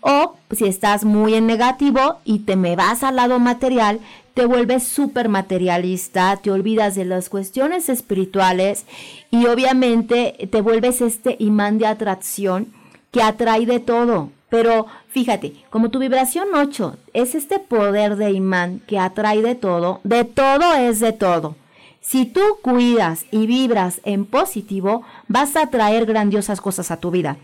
O 0.00 0.36
si 0.50 0.66
estás 0.66 1.04
muy 1.04 1.34
en 1.34 1.46
negativo 1.46 2.18
y 2.24 2.40
te 2.40 2.56
me 2.56 2.76
vas 2.76 3.02
al 3.02 3.16
lado 3.16 3.38
material, 3.38 4.00
te 4.34 4.46
vuelves 4.46 4.84
súper 4.84 5.28
materialista, 5.28 6.36
te 6.36 6.50
olvidas 6.50 6.94
de 6.94 7.04
las 7.04 7.28
cuestiones 7.28 7.88
espirituales 7.88 8.86
y 9.30 9.46
obviamente 9.46 10.48
te 10.50 10.60
vuelves 10.60 11.00
este 11.00 11.36
imán 11.38 11.78
de 11.78 11.86
atracción 11.86 12.72
que 13.10 13.22
atrae 13.22 13.66
de 13.66 13.80
todo. 13.80 14.30
Pero 14.48 14.86
fíjate, 15.08 15.54
como 15.70 15.90
tu 15.90 15.98
vibración 15.98 16.48
8 16.54 16.96
es 17.12 17.34
este 17.34 17.58
poder 17.58 18.16
de 18.16 18.32
imán 18.32 18.80
que 18.86 18.98
atrae 18.98 19.42
de 19.42 19.54
todo, 19.54 20.00
de 20.04 20.24
todo 20.24 20.74
es 20.74 21.00
de 21.00 21.12
todo. 21.12 21.56
Si 22.00 22.24
tú 22.24 22.40
cuidas 22.62 23.26
y 23.30 23.46
vibras 23.46 24.00
en 24.04 24.24
positivo, 24.24 25.02
vas 25.28 25.54
a 25.54 25.66
traer 25.68 26.06
grandiosas 26.06 26.60
cosas 26.60 26.90
a 26.90 26.96
tu 26.98 27.10
vida. 27.10 27.36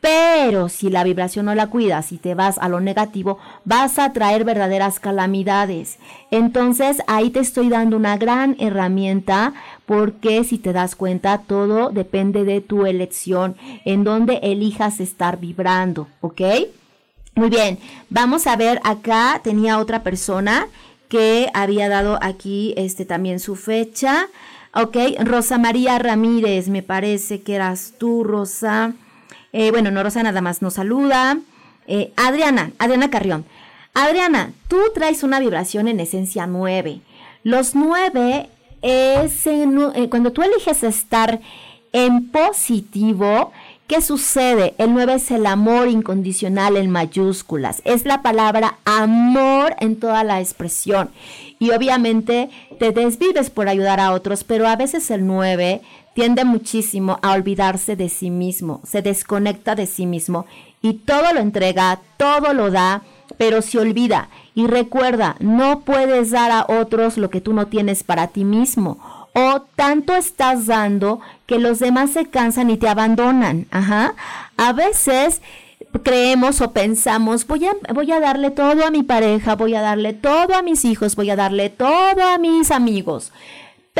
Pero 0.00 0.70
si 0.70 0.88
la 0.88 1.04
vibración 1.04 1.44
no 1.46 1.54
la 1.54 1.66
cuidas 1.66 2.10
y 2.12 2.16
te 2.16 2.34
vas 2.34 2.56
a 2.58 2.70
lo 2.70 2.80
negativo, 2.80 3.38
vas 3.66 3.98
a 3.98 4.12
traer 4.14 4.44
verdaderas 4.44 4.98
calamidades. 4.98 5.98
Entonces 6.30 7.02
ahí 7.06 7.28
te 7.28 7.40
estoy 7.40 7.68
dando 7.68 7.98
una 7.98 8.16
gran 8.16 8.56
herramienta 8.58 9.52
porque 9.84 10.42
si 10.44 10.56
te 10.56 10.72
das 10.72 10.96
cuenta, 10.96 11.38
todo 11.46 11.90
depende 11.90 12.44
de 12.44 12.62
tu 12.62 12.86
elección, 12.86 13.56
en 13.84 14.04
donde 14.04 14.40
elijas 14.42 15.00
estar 15.00 15.38
vibrando, 15.38 16.08
¿ok? 16.22 16.40
Muy 17.34 17.50
bien, 17.50 17.78
vamos 18.08 18.46
a 18.46 18.56
ver 18.56 18.80
acá, 18.84 19.40
tenía 19.44 19.78
otra 19.78 20.02
persona 20.02 20.66
que 21.08 21.50
había 21.52 21.88
dado 21.88 22.18
aquí 22.22 22.72
este 22.76 23.04
también 23.04 23.38
su 23.38 23.56
fecha. 23.56 24.28
Ok, 24.72 24.96
Rosa 25.20 25.58
María 25.58 25.98
Ramírez, 25.98 26.68
me 26.68 26.82
parece 26.82 27.42
que 27.42 27.56
eras 27.56 27.94
tú, 27.98 28.24
Rosa. 28.24 28.94
Eh, 29.52 29.70
bueno, 29.70 29.90
no, 29.90 30.02
Rosa 30.02 30.22
nada 30.22 30.40
más 30.40 30.62
nos 30.62 30.74
saluda. 30.74 31.38
Eh, 31.86 32.12
Adriana, 32.16 32.70
Adriana 32.78 33.10
Carrión. 33.10 33.44
Adriana, 33.94 34.52
tú 34.68 34.78
traes 34.94 35.22
una 35.22 35.40
vibración 35.40 35.88
en 35.88 36.00
esencia 36.00 36.46
9. 36.46 37.00
Los 37.42 37.74
9 37.74 38.48
es 38.82 39.46
eh, 39.46 40.08
cuando 40.08 40.32
tú 40.32 40.42
eliges 40.42 40.84
estar 40.84 41.40
en 41.92 42.28
positivo, 42.28 43.52
¿qué 43.88 44.00
sucede? 44.00 44.74
El 44.78 44.92
9 44.92 45.14
es 45.14 45.30
el 45.32 45.46
amor 45.46 45.88
incondicional 45.88 46.76
en 46.76 46.90
mayúsculas. 46.90 47.82
Es 47.84 48.04
la 48.04 48.22
palabra 48.22 48.78
amor 48.84 49.74
en 49.80 49.98
toda 49.98 50.22
la 50.22 50.40
expresión. 50.40 51.10
Y 51.58 51.72
obviamente 51.72 52.48
te 52.78 52.92
desvives 52.92 53.50
por 53.50 53.68
ayudar 53.68 53.98
a 53.98 54.12
otros, 54.12 54.44
pero 54.44 54.68
a 54.68 54.76
veces 54.76 55.10
el 55.10 55.26
9 55.26 55.82
tiende 56.14 56.44
muchísimo 56.44 57.18
a 57.22 57.32
olvidarse 57.32 57.96
de 57.96 58.08
sí 58.08 58.30
mismo, 58.30 58.80
se 58.84 59.02
desconecta 59.02 59.74
de 59.74 59.86
sí 59.86 60.06
mismo 60.06 60.46
y 60.82 60.94
todo 60.94 61.32
lo 61.32 61.40
entrega, 61.40 62.00
todo 62.16 62.52
lo 62.52 62.70
da, 62.70 63.02
pero 63.38 63.62
se 63.62 63.78
olvida. 63.78 64.28
Y 64.54 64.66
recuerda, 64.66 65.36
no 65.40 65.80
puedes 65.80 66.30
dar 66.30 66.50
a 66.50 66.66
otros 66.68 67.16
lo 67.16 67.30
que 67.30 67.40
tú 67.40 67.52
no 67.52 67.66
tienes 67.66 68.02
para 68.02 68.28
ti 68.28 68.44
mismo. 68.44 68.98
O 69.32 69.62
tanto 69.76 70.16
estás 70.16 70.66
dando 70.66 71.20
que 71.46 71.58
los 71.58 71.78
demás 71.78 72.10
se 72.10 72.26
cansan 72.26 72.70
y 72.70 72.76
te 72.76 72.88
abandonan. 72.88 73.66
Ajá. 73.70 74.14
A 74.56 74.72
veces 74.72 75.40
creemos 76.02 76.60
o 76.60 76.72
pensamos, 76.72 77.46
voy 77.46 77.66
a, 77.66 77.72
voy 77.92 78.10
a 78.12 78.20
darle 78.20 78.50
todo 78.50 78.84
a 78.84 78.90
mi 78.90 79.02
pareja, 79.02 79.56
voy 79.56 79.74
a 79.74 79.80
darle 79.80 80.12
todo 80.12 80.54
a 80.54 80.62
mis 80.62 80.84
hijos, 80.84 81.16
voy 81.16 81.30
a 81.30 81.36
darle 81.36 81.70
todo 81.70 82.24
a 82.24 82.38
mis 82.38 82.70
amigos. 82.70 83.32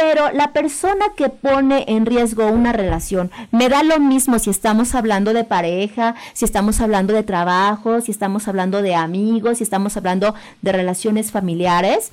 Pero 0.01 0.31
la 0.33 0.55
persona 0.55 1.07
que 1.15 1.29
pone 1.29 1.85
en 1.87 2.07
riesgo 2.07 2.47
una 2.47 2.73
relación, 2.73 3.31
me 3.51 3.69
da 3.69 3.83
lo 3.83 4.01
mismo 4.01 4.39
si 4.39 4.49
estamos 4.49 4.95
hablando 4.95 5.35
de 5.35 5.45
pareja, 5.45 6.15
si 6.33 6.47
estamos 6.47 6.81
hablando 6.81 7.13
de 7.13 7.23
trabajo, 7.23 8.01
si 8.01 8.11
estamos 8.11 8.49
hablando 8.49 8.81
de 8.81 8.95
amigos, 8.95 9.59
si 9.59 9.65
estamos 9.65 9.99
hablando 9.99 10.35
de 10.63 10.73
relaciones 10.73 11.33
familiares. 11.33 12.13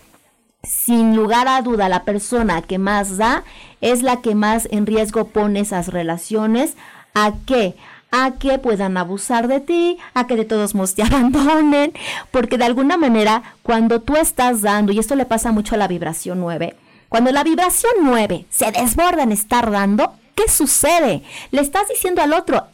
Sin 0.63 1.15
lugar 1.15 1.47
a 1.47 1.61
duda, 1.61 1.87
la 1.87 2.03
persona 2.03 2.61
que 2.61 2.77
más 2.77 3.15
da 3.15 3.45
es 3.79 4.03
la 4.03 4.17
que 4.17 4.35
más 4.35 4.67
en 4.69 4.85
riesgo 4.85 5.29
pone 5.29 5.61
esas 5.61 5.87
relaciones. 5.87 6.75
¿A 7.13 7.31
qué? 7.45 7.75
a 8.09 8.31
que 8.39 8.57
puedan 8.57 8.95
abusar 8.95 9.49
de 9.49 9.59
ti, 9.59 9.97
a 10.13 10.27
que 10.27 10.37
de 10.37 10.45
todos 10.45 10.75
modos 10.75 10.95
te 10.95 11.03
abandonen, 11.03 11.91
porque 12.31 12.57
de 12.57 12.63
alguna 12.65 12.95
manera 12.95 13.43
cuando 13.63 14.01
tú 14.01 14.15
estás 14.15 14.61
dando, 14.61 14.91
y 14.91 14.99
esto 14.99 15.15
le 15.15 15.25
pasa 15.25 15.51
mucho 15.51 15.75
a 15.75 15.77
la 15.77 15.89
vibración 15.89 16.39
9, 16.39 16.75
cuando 17.09 17.31
la 17.31 17.43
vibración 17.43 17.93
9 18.01 18.45
se 18.49 18.71
desborda 18.71 19.23
en 19.23 19.31
estar 19.31 19.71
dando, 19.71 20.13
¿qué 20.35 20.49
sucede? 20.49 21.23
Le 21.51 21.61
estás 21.61 21.87
diciendo 21.87 22.21
al 22.21 22.33
otro, 22.33 22.67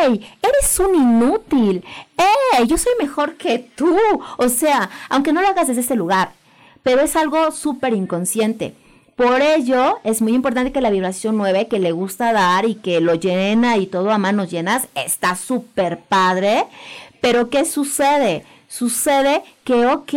¡Ey! 0.00 0.26
Eres 0.42 0.78
un 0.80 0.94
inútil. 0.94 1.84
¡Ey! 2.16 2.66
Yo 2.66 2.76
soy 2.78 2.92
mejor 3.00 3.36
que 3.36 3.58
tú. 3.58 3.98
O 4.36 4.48
sea, 4.48 4.90
aunque 5.08 5.32
no 5.32 5.40
lo 5.40 5.48
hagas 5.48 5.68
desde 5.68 5.80
ese 5.80 5.96
lugar, 5.96 6.32
pero 6.82 7.00
es 7.00 7.16
algo 7.16 7.50
súper 7.52 7.94
inconsciente. 7.94 8.74
Por 9.16 9.40
ello, 9.40 9.98
es 10.04 10.20
muy 10.20 10.34
importante 10.34 10.72
que 10.72 10.82
la 10.82 10.90
vibración 10.90 11.38
9, 11.38 11.68
que 11.68 11.78
le 11.78 11.90
gusta 11.92 12.34
dar 12.34 12.66
y 12.66 12.74
que 12.74 13.00
lo 13.00 13.14
llena 13.14 13.78
y 13.78 13.86
todo 13.86 14.10
a 14.10 14.18
manos 14.18 14.50
llenas, 14.50 14.88
está 14.94 15.36
súper 15.36 16.00
padre. 16.00 16.66
Pero 17.22 17.48
¿qué 17.48 17.64
sucede? 17.64 18.44
Sucede 18.68 19.42
que, 19.64 19.86
ok, 19.86 20.14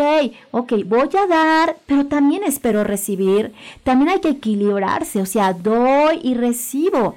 ok, 0.51 0.73
voy 0.85 1.09
a 1.17 1.27
dar, 1.27 1.77
pero 1.85 2.05
también 2.07 2.43
espero 2.43 2.83
recibir. 2.83 3.53
También 3.83 4.09
hay 4.09 4.19
que 4.19 4.29
equilibrarse, 4.29 5.21
o 5.21 5.25
sea, 5.25 5.53
doy 5.53 6.19
y 6.23 6.33
recibo. 6.33 7.15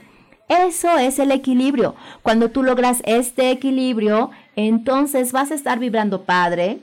Eso 0.48 0.98
es 0.98 1.18
el 1.18 1.30
equilibrio. 1.30 1.94
Cuando 2.22 2.50
tú 2.50 2.62
logras 2.62 3.02
este 3.04 3.50
equilibrio, 3.50 4.30
entonces 4.56 5.32
vas 5.32 5.50
a 5.50 5.54
estar 5.54 5.78
vibrando 5.78 6.24
padre, 6.24 6.80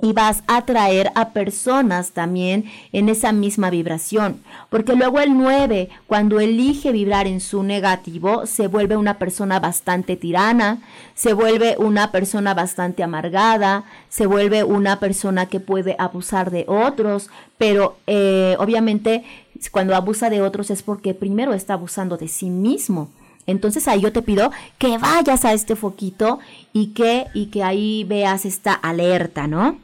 y 0.00 0.12
vas 0.12 0.42
a 0.46 0.58
atraer 0.58 1.10
a 1.14 1.30
personas 1.30 2.10
también 2.10 2.66
en 2.92 3.08
esa 3.08 3.32
misma 3.32 3.70
vibración. 3.70 4.42
Porque 4.68 4.94
luego 4.94 5.20
el 5.20 5.36
9, 5.36 5.88
cuando 6.06 6.38
elige 6.38 6.92
vibrar 6.92 7.26
en 7.26 7.40
su 7.40 7.62
negativo, 7.62 8.46
se 8.46 8.68
vuelve 8.68 8.96
una 8.96 9.18
persona 9.18 9.58
bastante 9.58 10.16
tirana, 10.16 10.82
se 11.14 11.32
vuelve 11.32 11.76
una 11.78 12.12
persona 12.12 12.52
bastante 12.52 13.02
amargada, 13.02 13.84
se 14.10 14.26
vuelve 14.26 14.64
una 14.64 15.00
persona 15.00 15.46
que 15.46 15.60
puede 15.60 15.96
abusar 15.98 16.50
de 16.50 16.66
otros, 16.68 17.30
pero 17.56 17.96
eh, 18.06 18.56
obviamente 18.58 19.24
cuando 19.72 19.96
abusa 19.96 20.28
de 20.28 20.42
otros 20.42 20.70
es 20.70 20.82
porque 20.82 21.14
primero 21.14 21.54
está 21.54 21.72
abusando 21.72 22.18
de 22.18 22.28
sí 22.28 22.50
mismo. 22.50 23.08
Entonces 23.46 23.88
ahí 23.88 24.00
yo 24.00 24.12
te 24.12 24.22
pido 24.22 24.50
que 24.76 24.98
vayas 24.98 25.44
a 25.44 25.52
este 25.52 25.76
foquito 25.76 26.40
y 26.72 26.88
que, 26.88 27.26
y 27.32 27.46
que 27.46 27.62
ahí 27.62 28.04
veas 28.04 28.44
esta 28.44 28.74
alerta, 28.74 29.46
¿no? 29.46 29.78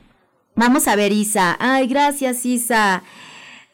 Vamos 0.54 0.86
a 0.86 0.96
ver, 0.96 1.12
Isa. 1.12 1.56
Ay, 1.58 1.86
gracias, 1.86 2.44
Isa. 2.44 3.02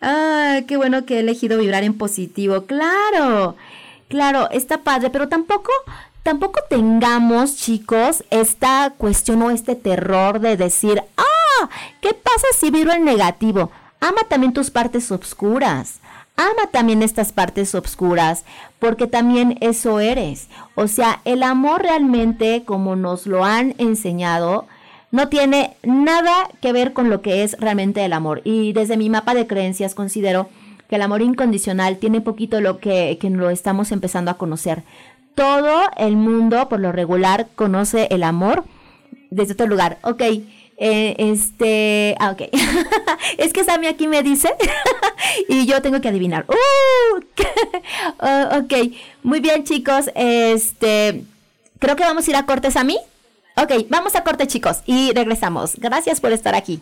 Ay, 0.00 0.64
qué 0.64 0.76
bueno 0.76 1.04
que 1.04 1.16
he 1.16 1.20
elegido 1.20 1.58
vibrar 1.58 1.82
en 1.82 1.98
positivo. 1.98 2.62
Claro, 2.66 3.56
claro, 4.08 4.48
está 4.50 4.78
padre, 4.78 5.10
pero 5.10 5.28
tampoco, 5.28 5.72
tampoco 6.22 6.60
tengamos, 6.70 7.56
chicos, 7.56 8.22
esta 8.30 8.94
cuestión 8.96 9.42
o 9.42 9.50
este 9.50 9.74
terror 9.74 10.38
de 10.38 10.56
decir, 10.56 11.02
ah, 11.16 11.68
¿qué 12.00 12.14
pasa 12.14 12.46
si 12.56 12.70
vibro 12.70 12.92
en 12.92 13.04
negativo? 13.04 13.72
Ama 14.00 14.22
también 14.28 14.52
tus 14.52 14.70
partes 14.70 15.10
obscuras. 15.10 15.98
Ama 16.36 16.68
también 16.70 17.02
estas 17.02 17.32
partes 17.32 17.74
obscuras, 17.74 18.44
porque 18.78 19.08
también 19.08 19.58
eso 19.60 19.98
eres. 19.98 20.46
O 20.76 20.86
sea, 20.86 21.20
el 21.24 21.42
amor 21.42 21.82
realmente, 21.82 22.62
como 22.64 22.94
nos 22.94 23.26
lo 23.26 23.44
han 23.44 23.74
enseñado, 23.78 24.68
no 25.10 25.28
tiene 25.28 25.76
nada 25.82 26.50
que 26.60 26.72
ver 26.72 26.92
con 26.92 27.10
lo 27.10 27.22
que 27.22 27.42
es 27.42 27.58
realmente 27.58 28.04
el 28.04 28.12
amor. 28.12 28.42
Y 28.44 28.72
desde 28.72 28.96
mi 28.96 29.08
mapa 29.08 29.34
de 29.34 29.46
creencias 29.46 29.94
considero 29.94 30.48
que 30.88 30.96
el 30.96 31.02
amor 31.02 31.22
incondicional 31.22 31.98
tiene 31.98 32.20
poquito 32.20 32.60
lo 32.60 32.78
que, 32.78 33.18
que 33.20 33.30
lo 33.30 33.50
estamos 33.50 33.92
empezando 33.92 34.30
a 34.30 34.38
conocer. 34.38 34.82
Todo 35.34 35.82
el 35.96 36.16
mundo, 36.16 36.68
por 36.68 36.80
lo 36.80 36.92
regular, 36.92 37.48
conoce 37.54 38.08
el 38.10 38.22
amor 38.22 38.64
desde 39.30 39.52
otro 39.52 39.66
lugar. 39.66 39.98
Ok, 40.02 40.22
eh, 40.80 41.16
este, 41.18 42.14
ah, 42.20 42.30
ok. 42.30 42.42
es 43.38 43.52
que 43.52 43.64
Sammy 43.64 43.88
aquí 43.88 44.06
me 44.06 44.22
dice 44.22 44.54
y 45.48 45.66
yo 45.66 45.82
tengo 45.82 46.00
que 46.00 46.08
adivinar. 46.08 46.46
Uh, 46.48 47.20
oh, 48.20 48.58
ok, 48.58 48.92
muy 49.22 49.40
bien 49.40 49.64
chicos, 49.64 50.10
este, 50.14 51.24
creo 51.78 51.96
que 51.96 52.04
vamos 52.04 52.26
a 52.26 52.30
ir 52.30 52.36
a 52.36 52.46
cortes 52.46 52.76
a 52.76 52.84
mí. 52.84 52.98
Ok, 53.60 53.86
vamos 53.88 54.14
a 54.14 54.22
corte 54.22 54.46
chicos 54.46 54.82
y 54.86 55.12
regresamos. 55.12 55.74
Gracias 55.78 56.20
por 56.20 56.32
estar 56.32 56.54
aquí. 56.54 56.80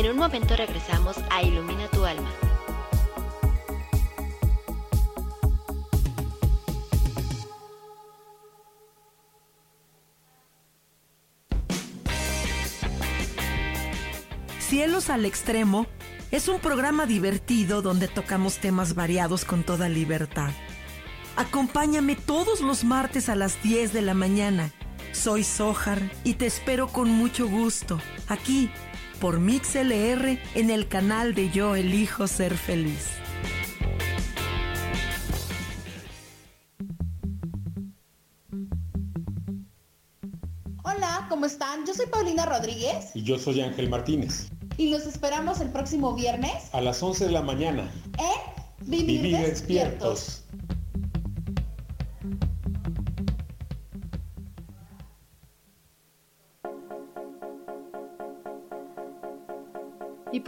En 0.00 0.10
un 0.10 0.16
momento 0.16 0.56
regresamos 0.56 1.18
a 1.30 1.42
Ilumina 1.42 1.86
tu 1.88 2.06
alma. 2.06 2.30
Cielos 14.58 15.10
al 15.10 15.26
Extremo 15.26 15.86
es 16.30 16.48
un 16.48 16.60
programa 16.60 17.04
divertido 17.04 17.82
donde 17.82 18.08
tocamos 18.08 18.56
temas 18.56 18.94
variados 18.94 19.44
con 19.44 19.64
toda 19.64 19.90
libertad. 19.90 20.48
Acompáñame 21.36 22.16
todos 22.16 22.62
los 22.62 22.84
martes 22.84 23.28
a 23.28 23.34
las 23.34 23.62
10 23.62 23.92
de 23.92 24.00
la 24.00 24.14
mañana. 24.14 24.70
Soy 25.12 25.44
Sojar 25.44 26.00
y 26.24 26.34
te 26.34 26.46
espero 26.46 26.88
con 26.88 27.10
mucho 27.10 27.46
gusto 27.46 28.00
aquí 28.28 28.70
por 29.20 29.38
MixLR 29.38 30.38
en 30.54 30.70
el 30.70 30.88
canal 30.88 31.34
de 31.34 31.50
Yo 31.50 31.76
Elijo 31.76 32.26
Ser 32.26 32.56
Feliz. 32.56 33.10
Hola, 40.82 41.26
¿cómo 41.28 41.44
están? 41.44 41.84
Yo 41.86 41.92
soy 41.92 42.06
Paulina 42.06 42.46
Rodríguez. 42.46 43.10
Y 43.14 43.22
yo 43.22 43.38
soy 43.38 43.60
Ángel 43.60 43.90
Martínez 43.90 44.48
y 44.78 44.88
los 44.88 45.04
esperamos 45.04 45.60
el 45.60 45.68
próximo 45.68 46.14
viernes 46.14 46.70
a 46.72 46.80
las 46.80 47.02
11 47.02 47.26
de 47.26 47.32
la 47.32 47.42
mañana 47.42 47.92
en 48.18 48.88
Vivir, 48.90 49.36
despiertos. 49.36 50.38
¿Y 50.38 50.39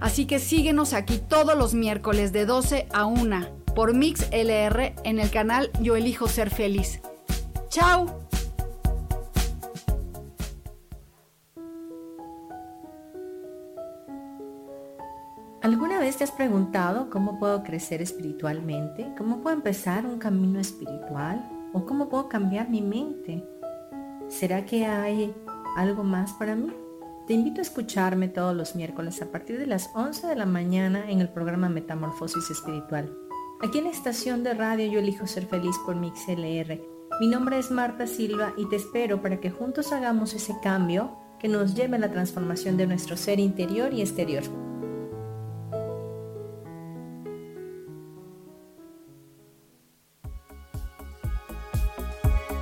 Así 0.00 0.26
que 0.26 0.38
síguenos 0.38 0.92
aquí 0.92 1.18
todos 1.18 1.56
los 1.56 1.74
miércoles 1.74 2.32
de 2.32 2.46
12 2.46 2.88
a 2.92 3.06
1 3.06 3.46
por 3.74 3.94
Mix 3.94 4.28
LR 4.30 4.94
en 5.04 5.18
el 5.18 5.30
canal 5.30 5.70
Yo 5.80 5.96
Elijo 5.96 6.28
Ser 6.28 6.50
Feliz. 6.50 7.00
¡Chao! 7.68 8.26
¿Alguna 15.62 15.98
vez 15.98 16.16
te 16.16 16.24
has 16.24 16.30
preguntado 16.30 17.10
cómo 17.10 17.40
puedo 17.40 17.64
crecer 17.64 18.00
espiritualmente? 18.00 19.12
¿Cómo 19.18 19.42
puedo 19.42 19.56
empezar 19.56 20.06
un 20.06 20.18
camino 20.18 20.60
espiritual? 20.60 21.44
¿O 21.72 21.84
cómo 21.84 22.08
puedo 22.08 22.28
cambiar 22.28 22.68
mi 22.68 22.82
mente? 22.82 23.44
¿Será 24.28 24.64
que 24.64 24.86
hay 24.86 25.34
algo 25.76 26.04
más 26.04 26.32
para 26.34 26.54
mí? 26.54 26.72
Te 27.26 27.34
invito 27.34 27.60
a 27.60 27.62
escucharme 27.62 28.28
todos 28.28 28.54
los 28.54 28.76
miércoles 28.76 29.20
a 29.20 29.32
partir 29.32 29.58
de 29.58 29.66
las 29.66 29.90
11 29.94 30.28
de 30.28 30.36
la 30.36 30.46
mañana 30.46 31.10
en 31.10 31.20
el 31.20 31.28
programa 31.28 31.68
Metamorfosis 31.68 32.50
Espiritual. 32.50 33.12
Aquí 33.60 33.78
en 33.78 33.84
la 33.84 33.90
estación 33.90 34.44
de 34.44 34.54
radio 34.54 34.86
Yo 34.88 35.00
elijo 35.00 35.26
ser 35.26 35.44
feliz 35.46 35.74
por 35.84 35.96
MixLR. 35.96 36.80
Mi 37.18 37.26
nombre 37.26 37.58
es 37.58 37.72
Marta 37.72 38.06
Silva 38.06 38.52
y 38.56 38.68
te 38.68 38.76
espero 38.76 39.22
para 39.22 39.40
que 39.40 39.50
juntos 39.50 39.92
hagamos 39.92 40.34
ese 40.34 40.54
cambio 40.62 41.18
que 41.40 41.48
nos 41.48 41.74
lleve 41.74 41.96
a 41.96 41.98
la 41.98 42.12
transformación 42.12 42.76
de 42.76 42.86
nuestro 42.86 43.16
ser 43.16 43.40
interior 43.40 43.92
y 43.92 44.02
exterior. 44.02 44.44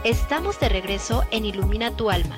Estamos 0.05 0.59
de 0.59 0.71
regreso 0.71 1.23
en 1.31 1.45
Ilumina 1.45 1.95
tu 1.95 2.09
alma. 2.09 2.37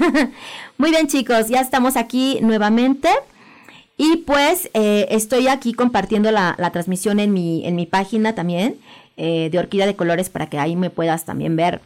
Muy 0.78 0.90
bien 0.90 1.06
chicos, 1.06 1.48
ya 1.48 1.60
estamos 1.60 1.96
aquí 1.96 2.38
nuevamente. 2.40 3.08
Y 3.96 4.18
pues 4.18 4.70
eh, 4.74 5.06
estoy 5.10 5.48
aquí 5.48 5.74
compartiendo 5.74 6.30
la, 6.30 6.56
transmisión 6.72 7.20
en 7.20 7.32
mi, 7.32 7.66
en 7.66 7.76
mi 7.76 7.86
página 7.86 8.34
también 8.34 8.76
eh, 9.16 9.48
de 9.52 9.58
Orquídea 9.58 9.86
de 9.86 9.96
Colores 9.96 10.30
para 10.30 10.48
que 10.48 10.58
ahí 10.58 10.76
me 10.76 10.90
puedas 10.90 11.24
también 11.24 11.56
ver. 11.56 11.80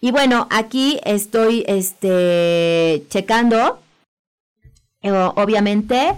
Y 0.00 0.10
bueno, 0.10 0.48
aquí 0.50 0.98
estoy 1.04 1.64
este, 1.68 3.04
checando 3.08 3.78
eh, 5.02 5.10
obviamente, 5.10 6.14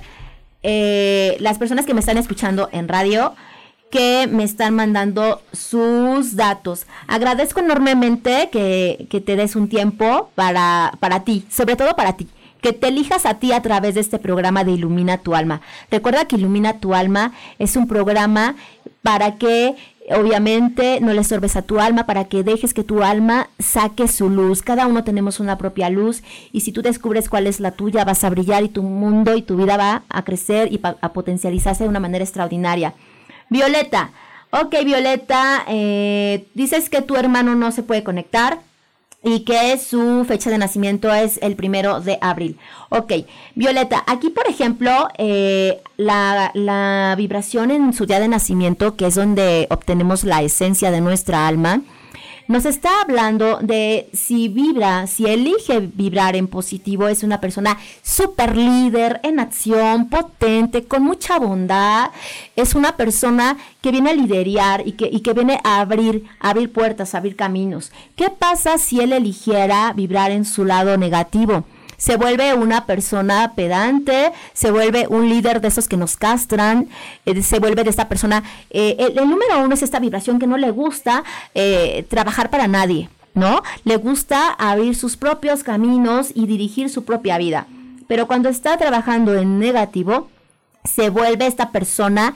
las 1.40 1.58
personas 1.58 1.84
que 1.84 1.94
me 1.94 2.00
están 2.00 2.16
escuchando 2.16 2.68
en 2.72 2.88
radio, 2.88 3.34
que 3.94 4.26
me 4.26 4.42
están 4.42 4.74
mandando 4.74 5.40
sus 5.52 6.34
datos. 6.34 6.84
Agradezco 7.06 7.60
enormemente 7.60 8.48
que, 8.50 9.06
que 9.08 9.20
te 9.20 9.36
des 9.36 9.54
un 9.54 9.68
tiempo 9.68 10.32
para, 10.34 10.94
para 10.98 11.20
ti, 11.20 11.44
sobre 11.48 11.76
todo 11.76 11.94
para 11.94 12.14
ti 12.16 12.26
que 12.60 12.72
te 12.72 12.88
elijas 12.88 13.26
a 13.26 13.34
ti 13.34 13.52
a 13.52 13.60
través 13.60 13.94
de 13.94 14.00
este 14.00 14.18
programa 14.18 14.64
de 14.64 14.72
Ilumina 14.72 15.18
tu 15.18 15.34
alma. 15.34 15.60
Recuerda 15.90 16.24
que 16.24 16.36
Ilumina 16.36 16.80
tu 16.80 16.94
alma 16.94 17.32
es 17.58 17.76
un 17.76 17.86
programa 17.86 18.56
para 19.02 19.36
que 19.36 19.76
obviamente 20.10 20.98
no 21.00 21.12
le 21.12 21.20
estorbes 21.20 21.54
a 21.56 21.62
tu 21.62 21.78
alma 21.78 22.06
para 22.06 22.24
que 22.24 22.42
dejes 22.42 22.72
que 22.72 22.82
tu 22.82 23.02
alma 23.02 23.50
saque 23.58 24.08
su 24.08 24.30
luz. 24.30 24.62
Cada 24.62 24.86
uno 24.86 25.04
tenemos 25.04 25.40
una 25.40 25.58
propia 25.58 25.90
luz 25.90 26.22
y 26.52 26.62
si 26.62 26.72
tú 26.72 26.80
descubres 26.80 27.28
cuál 27.28 27.46
es 27.46 27.60
la 27.60 27.72
tuya, 27.72 28.04
vas 28.04 28.24
a 28.24 28.30
brillar 28.30 28.64
y 28.64 28.70
tu 28.70 28.82
mundo 28.82 29.36
y 29.36 29.42
tu 29.42 29.56
vida 29.56 29.76
va 29.76 30.02
a 30.08 30.24
crecer 30.24 30.72
y 30.72 30.80
a 30.82 31.12
potencializarse 31.12 31.84
de 31.84 31.90
una 31.90 32.00
manera 32.00 32.24
extraordinaria. 32.24 32.94
Violeta, 33.54 34.10
ok 34.50 34.74
Violeta, 34.84 35.64
eh, 35.68 36.48
dices 36.54 36.90
que 36.90 37.02
tu 37.02 37.14
hermano 37.14 37.54
no 37.54 37.70
se 37.70 37.84
puede 37.84 38.02
conectar 38.02 38.58
y 39.22 39.44
que 39.44 39.78
su 39.78 40.24
fecha 40.26 40.50
de 40.50 40.58
nacimiento 40.58 41.14
es 41.14 41.38
el 41.40 41.54
primero 41.54 42.00
de 42.00 42.18
abril. 42.20 42.58
Ok, 42.88 43.12
Violeta, 43.54 44.02
aquí 44.08 44.30
por 44.30 44.48
ejemplo, 44.48 45.08
eh, 45.18 45.80
la, 45.96 46.50
la 46.54 47.14
vibración 47.16 47.70
en 47.70 47.92
su 47.92 48.06
día 48.06 48.18
de 48.18 48.26
nacimiento, 48.26 48.96
que 48.96 49.06
es 49.06 49.14
donde 49.14 49.68
obtenemos 49.70 50.24
la 50.24 50.42
esencia 50.42 50.90
de 50.90 51.00
nuestra 51.00 51.46
alma, 51.46 51.82
nos 52.46 52.66
está 52.66 53.00
hablando 53.00 53.58
de 53.62 54.08
si 54.12 54.48
vibra, 54.48 55.06
si 55.06 55.26
elige 55.26 55.80
vibrar 55.80 56.36
en 56.36 56.46
positivo, 56.46 57.08
es 57.08 57.22
una 57.22 57.40
persona 57.40 57.78
súper 58.02 58.56
líder, 58.56 59.20
en 59.22 59.40
acción, 59.40 60.08
potente, 60.08 60.84
con 60.84 61.02
mucha 61.02 61.38
bondad, 61.38 62.10
es 62.56 62.74
una 62.74 62.96
persona 62.96 63.56
que 63.80 63.90
viene 63.90 64.10
a 64.10 64.14
liderar 64.14 64.86
y 64.86 64.92
que, 64.92 65.08
y 65.10 65.20
que 65.20 65.32
viene 65.32 65.60
a 65.64 65.80
abrir, 65.80 66.24
abrir 66.38 66.72
puertas, 66.72 67.14
abrir 67.14 67.36
caminos. 67.36 67.92
¿Qué 68.16 68.30
pasa 68.30 68.78
si 68.78 69.00
él 69.00 69.12
eligiera 69.12 69.92
vibrar 69.94 70.30
en 70.30 70.44
su 70.44 70.64
lado 70.64 70.96
negativo? 70.96 71.64
Se 72.04 72.16
vuelve 72.16 72.52
una 72.52 72.84
persona 72.84 73.54
pedante, 73.56 74.30
se 74.52 74.70
vuelve 74.70 75.06
un 75.08 75.30
líder 75.30 75.62
de 75.62 75.68
esos 75.68 75.88
que 75.88 75.96
nos 75.96 76.18
castran, 76.18 76.90
eh, 77.24 77.42
se 77.42 77.58
vuelve 77.60 77.82
de 77.82 77.88
esta 77.88 78.08
persona. 78.08 78.42
Eh, 78.68 78.96
el, 78.98 79.26
número 79.26 79.64
uno 79.64 79.72
es 79.72 79.82
esta 79.82 80.00
vibración 80.00 80.38
que 80.38 80.46
no 80.46 80.58
le 80.58 80.70
gusta 80.70 81.24
eh, 81.54 82.04
trabajar 82.10 82.50
para 82.50 82.68
nadie, 82.68 83.08
¿no? 83.32 83.62
Le 83.84 83.96
gusta 83.96 84.50
abrir 84.50 84.96
sus 84.96 85.16
propios 85.16 85.62
caminos 85.62 86.30
y 86.34 86.46
dirigir 86.46 86.90
su 86.90 87.06
propia 87.06 87.38
vida. 87.38 87.66
Pero 88.06 88.26
cuando 88.26 88.50
está 88.50 88.76
trabajando 88.76 89.34
en 89.38 89.58
negativo, 89.58 90.28
se 90.84 91.08
vuelve 91.08 91.46
esta 91.46 91.70
persona 91.70 92.34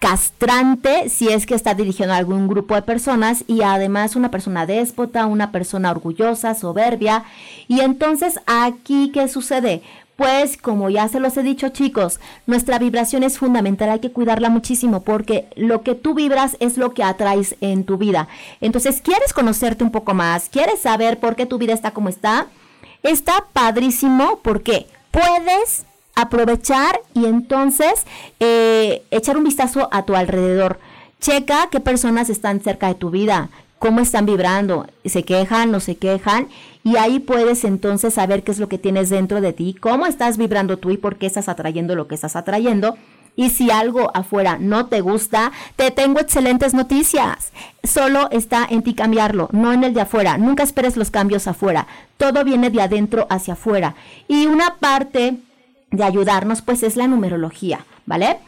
castrante 0.00 1.10
si 1.10 1.28
es 1.28 1.44
que 1.44 1.54
está 1.54 1.74
dirigiendo 1.74 2.14
a 2.14 2.16
algún 2.16 2.48
grupo 2.48 2.74
de 2.74 2.82
personas 2.82 3.44
y 3.46 3.62
además 3.62 4.16
una 4.16 4.30
persona 4.30 4.64
déspota, 4.66 5.26
una 5.26 5.52
persona 5.52 5.90
orgullosa, 5.90 6.54
soberbia. 6.54 7.24
Y 7.68 7.80
entonces 7.80 8.40
aquí, 8.46 9.12
¿qué 9.12 9.28
sucede? 9.28 9.82
Pues 10.16 10.56
como 10.56 10.88
ya 10.88 11.06
se 11.08 11.20
los 11.20 11.36
he 11.36 11.42
dicho 11.42 11.68
chicos, 11.68 12.18
nuestra 12.46 12.78
vibración 12.78 13.22
es 13.22 13.38
fundamental, 13.38 13.90
hay 13.90 14.00
que 14.00 14.10
cuidarla 14.10 14.48
muchísimo 14.48 15.02
porque 15.02 15.48
lo 15.54 15.82
que 15.82 15.94
tú 15.94 16.14
vibras 16.14 16.56
es 16.60 16.78
lo 16.78 16.92
que 16.94 17.04
atraes 17.04 17.56
en 17.60 17.84
tu 17.84 17.98
vida. 17.98 18.26
Entonces, 18.62 19.02
¿quieres 19.02 19.34
conocerte 19.34 19.84
un 19.84 19.92
poco 19.92 20.14
más? 20.14 20.48
¿Quieres 20.48 20.80
saber 20.80 21.20
por 21.20 21.36
qué 21.36 21.44
tu 21.44 21.58
vida 21.58 21.74
está 21.74 21.90
como 21.92 22.08
está? 22.08 22.46
Está 23.02 23.44
padrísimo 23.52 24.40
porque 24.42 24.86
puedes 25.10 25.84
aprovechar 26.22 27.00
y 27.14 27.26
entonces 27.26 28.06
eh, 28.38 29.02
echar 29.10 29.36
un 29.36 29.44
vistazo 29.44 29.88
a 29.92 30.04
tu 30.04 30.14
alrededor. 30.14 30.78
Checa 31.20 31.68
qué 31.70 31.80
personas 31.80 32.30
están 32.30 32.60
cerca 32.60 32.88
de 32.88 32.94
tu 32.94 33.10
vida, 33.10 33.50
cómo 33.78 34.00
están 34.00 34.26
vibrando, 34.26 34.86
se 35.04 35.22
quejan, 35.24 35.70
no 35.70 35.80
se 35.80 35.96
quejan, 35.96 36.48
y 36.82 36.96
ahí 36.96 37.18
puedes 37.18 37.64
entonces 37.64 38.14
saber 38.14 38.42
qué 38.42 38.52
es 38.52 38.58
lo 38.58 38.68
que 38.68 38.78
tienes 38.78 39.10
dentro 39.10 39.40
de 39.40 39.52
ti, 39.52 39.74
cómo 39.78 40.06
estás 40.06 40.38
vibrando 40.38 40.78
tú 40.78 40.90
y 40.90 40.96
por 40.96 41.16
qué 41.16 41.26
estás 41.26 41.48
atrayendo 41.48 41.94
lo 41.94 42.08
que 42.08 42.14
estás 42.14 42.36
atrayendo. 42.36 42.96
Y 43.36 43.50
si 43.50 43.70
algo 43.70 44.10
afuera 44.14 44.58
no 44.60 44.86
te 44.86 45.00
gusta, 45.00 45.52
te 45.76 45.90
tengo 45.90 46.20
excelentes 46.20 46.74
noticias. 46.74 47.52
Solo 47.82 48.28
está 48.30 48.66
en 48.68 48.82
ti 48.82 48.92
cambiarlo, 48.94 49.48
no 49.52 49.72
en 49.72 49.84
el 49.84 49.94
de 49.94 50.02
afuera. 50.02 50.36
Nunca 50.36 50.62
esperes 50.62 50.96
los 50.96 51.10
cambios 51.10 51.46
afuera. 51.46 51.86
Todo 52.16 52.44
viene 52.44 52.70
de 52.70 52.82
adentro 52.82 53.26
hacia 53.30 53.54
afuera. 53.54 53.94
Y 54.28 54.46
una 54.46 54.76
parte 54.76 55.38
de 55.90 56.04
ayudarnos, 56.04 56.62
pues 56.62 56.82
es 56.82 56.96
la 56.96 57.06
numerología, 57.06 57.84
¿vale? 58.06 58.38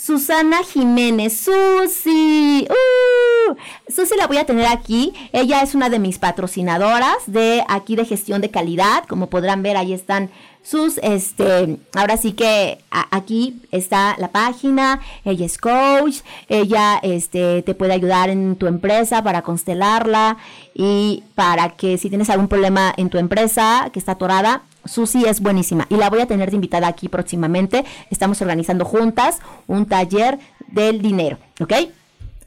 Susana 0.00 0.62
Jiménez, 0.64 1.36
Susi. 1.36 2.66
Uh, 2.70 3.54
Susi 3.92 4.16
la 4.16 4.26
voy 4.26 4.38
a 4.38 4.46
tener 4.46 4.66
aquí. 4.66 5.12
Ella 5.30 5.60
es 5.60 5.74
una 5.74 5.90
de 5.90 5.98
mis 5.98 6.18
patrocinadoras 6.18 7.18
de 7.26 7.62
aquí 7.68 7.96
de 7.96 8.06
gestión 8.06 8.40
de 8.40 8.50
calidad. 8.50 9.04
Como 9.06 9.26
podrán 9.28 9.62
ver, 9.62 9.76
ahí 9.76 9.92
están 9.92 10.30
sus, 10.62 10.96
este, 11.02 11.78
ahora 11.94 12.16
sí 12.16 12.32
que 12.32 12.78
aquí 12.90 13.60
está 13.72 14.16
la 14.18 14.28
página. 14.28 15.00
Ella 15.26 15.44
es 15.44 15.58
coach. 15.58 16.20
Ella, 16.48 16.98
este, 17.02 17.60
te 17.60 17.74
puede 17.74 17.92
ayudar 17.92 18.30
en 18.30 18.56
tu 18.56 18.68
empresa 18.68 19.22
para 19.22 19.42
constelarla 19.42 20.38
y 20.72 21.24
para 21.34 21.76
que 21.76 21.98
si 21.98 22.08
tienes 22.08 22.30
algún 22.30 22.48
problema 22.48 22.94
en 22.96 23.10
tu 23.10 23.18
empresa 23.18 23.90
que 23.92 23.98
está 23.98 24.12
atorada, 24.12 24.62
Susi 24.84 25.24
es 25.24 25.40
buenísima 25.40 25.86
y 25.88 25.96
la 25.96 26.10
voy 26.10 26.20
a 26.20 26.26
tener 26.26 26.50
de 26.50 26.56
invitada 26.56 26.88
aquí 26.88 27.08
próximamente. 27.08 27.84
Estamos 28.10 28.40
organizando 28.42 28.84
juntas 28.84 29.40
un 29.66 29.86
taller 29.86 30.38
del 30.68 31.02
dinero, 31.02 31.38
¿ok? 31.60 31.72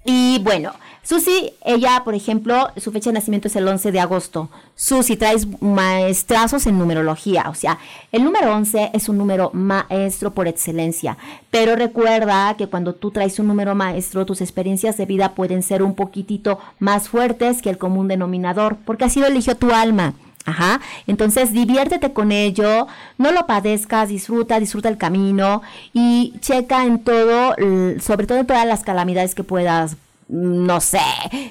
Y 0.06 0.40
bueno, 0.40 0.74
Susi, 1.06 1.52
ella, 1.66 2.02
por 2.06 2.16
ejemplo, 2.16 2.70
su 2.78 2.92
fecha 2.94 3.10
de 3.10 3.16
nacimiento 3.16 3.50
es 3.50 3.56
el 3.58 3.68
11 3.68 3.92
de 3.92 4.00
agosto. 4.00 4.50
Susi, 4.74 5.18
traes 5.18 5.46
maestrazos 5.62 6.66
en 6.66 6.80
numerología, 6.80 7.50
o 7.50 7.56
sea, 7.56 7.78
el 8.14 8.24
número 8.24 8.54
11 8.54 8.92
es 8.94 9.10
un 9.10 9.18
número 9.18 9.52
maestro 9.54 10.32
por 10.32 10.48
excelencia, 10.48 11.18
pero 11.52 11.76
recuerda 11.76 12.56
que 12.56 12.68
cuando 12.68 12.96
tú 12.96 13.12
traes 13.12 13.38
un 13.40 13.48
número 13.48 13.76
maestro, 13.76 14.26
tus 14.26 14.40
experiencias 14.40 14.96
de 14.96 15.06
vida 15.06 15.36
pueden 15.36 15.62
ser 15.62 15.84
un 15.84 15.94
poquitito 15.94 16.60
más 16.80 17.10
fuertes 17.10 17.62
que 17.62 17.70
el 17.70 17.78
común 17.78 18.08
denominador, 18.08 18.78
porque 18.86 19.04
así 19.04 19.20
lo 19.20 19.28
eligió 19.28 19.58
tu 19.58 19.72
alma. 19.72 20.14
Ajá, 20.46 20.82
entonces 21.08 21.54
diviértete 21.54 22.12
con 22.12 22.34
ello, 22.34 22.88
no 23.18 23.32
lo 23.32 23.48
padezcas, 23.48 24.10
disfruta, 24.10 24.60
disfruta 24.60 24.90
el 24.90 24.98
camino 24.98 25.62
y 25.94 26.34
checa 26.42 26.86
en 26.86 27.00
todo, 27.00 27.56
sobre 28.02 28.28
todo 28.28 28.40
en 28.40 28.46
todas 28.46 28.66
las 28.68 28.84
calamidades 28.84 29.36
que 29.36 29.46
puedas, 29.46 29.96
mm, 30.28 30.66
no 30.66 30.82
sé, 30.82 31.00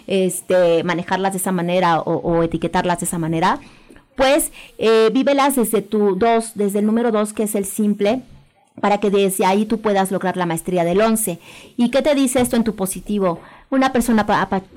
este, 0.07 0.84
manejarlas 0.84 1.32
de 1.32 1.38
esa 1.38 1.53
manera 1.53 2.01
o, 2.01 2.43
etiquetarlas 2.43 3.01
de 3.01 3.07
esa 3.07 3.18
manera, 3.18 3.61
pues 4.14 4.53
eh, 4.76 5.09
vívelas 5.11 5.57
desde 5.57 5.80
tu 5.80 6.16
dos, 6.16 6.53
desde 6.55 6.80
el 6.80 6.86
número 6.86 7.11
dos 7.11 7.32
que 7.32 7.45
es 7.45 7.55
el 7.55 7.64
simple, 7.64 8.20
para 8.80 8.99
que 8.99 9.11
desde 9.11 9.47
ahí 9.47 9.64
tú 9.64 9.80
puedas 9.80 10.11
lograr 10.11 10.36
la 10.36 10.47
maestría 10.47 10.84
del 10.84 11.01
11. 11.01 11.38
¿Y 11.76 11.90
qué 11.90 12.03
te 12.03 12.14
dice 12.14 12.40
esto 12.40 12.57
en 12.57 12.64
tu 12.64 12.74
positivo? 12.74 13.40
Una 13.73 13.91
persona 13.91 14.27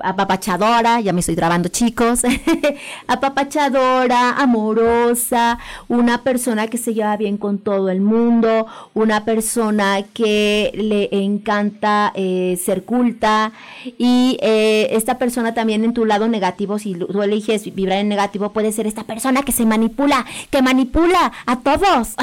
apapachadora, 0.00 1.00
ya 1.00 1.12
me 1.12 1.20
estoy 1.20 1.34
grabando 1.34 1.68
chicos, 1.68 2.22
apapachadora, 3.06 4.30
amorosa, 4.30 5.58
una 5.88 6.22
persona 6.22 6.66
que 6.68 6.78
se 6.78 6.94
lleva 6.94 7.14
bien 7.18 7.36
con 7.36 7.58
todo 7.58 7.90
el 7.90 8.00
mundo, 8.00 8.66
una 8.94 9.26
persona 9.26 10.02
que 10.14 10.72
le 10.74 11.10
encanta 11.12 12.10
eh, 12.14 12.58
ser 12.62 12.84
culta 12.84 13.52
y 13.98 14.38
eh, 14.40 14.88
esta 14.92 15.18
persona 15.18 15.52
también 15.52 15.84
en 15.84 15.92
tu 15.92 16.06
lado 16.06 16.26
negativo, 16.26 16.78
si 16.78 16.94
tú 16.94 17.22
eliges 17.22 17.74
vibrar 17.74 17.98
en 17.98 18.08
negativo, 18.08 18.52
puede 18.52 18.72
ser 18.72 18.86
esta 18.86 19.04
persona 19.04 19.42
que 19.42 19.52
se 19.52 19.66
manipula, 19.66 20.24
que 20.48 20.62
manipula 20.62 21.32
a 21.44 21.60
todos. 21.60 22.14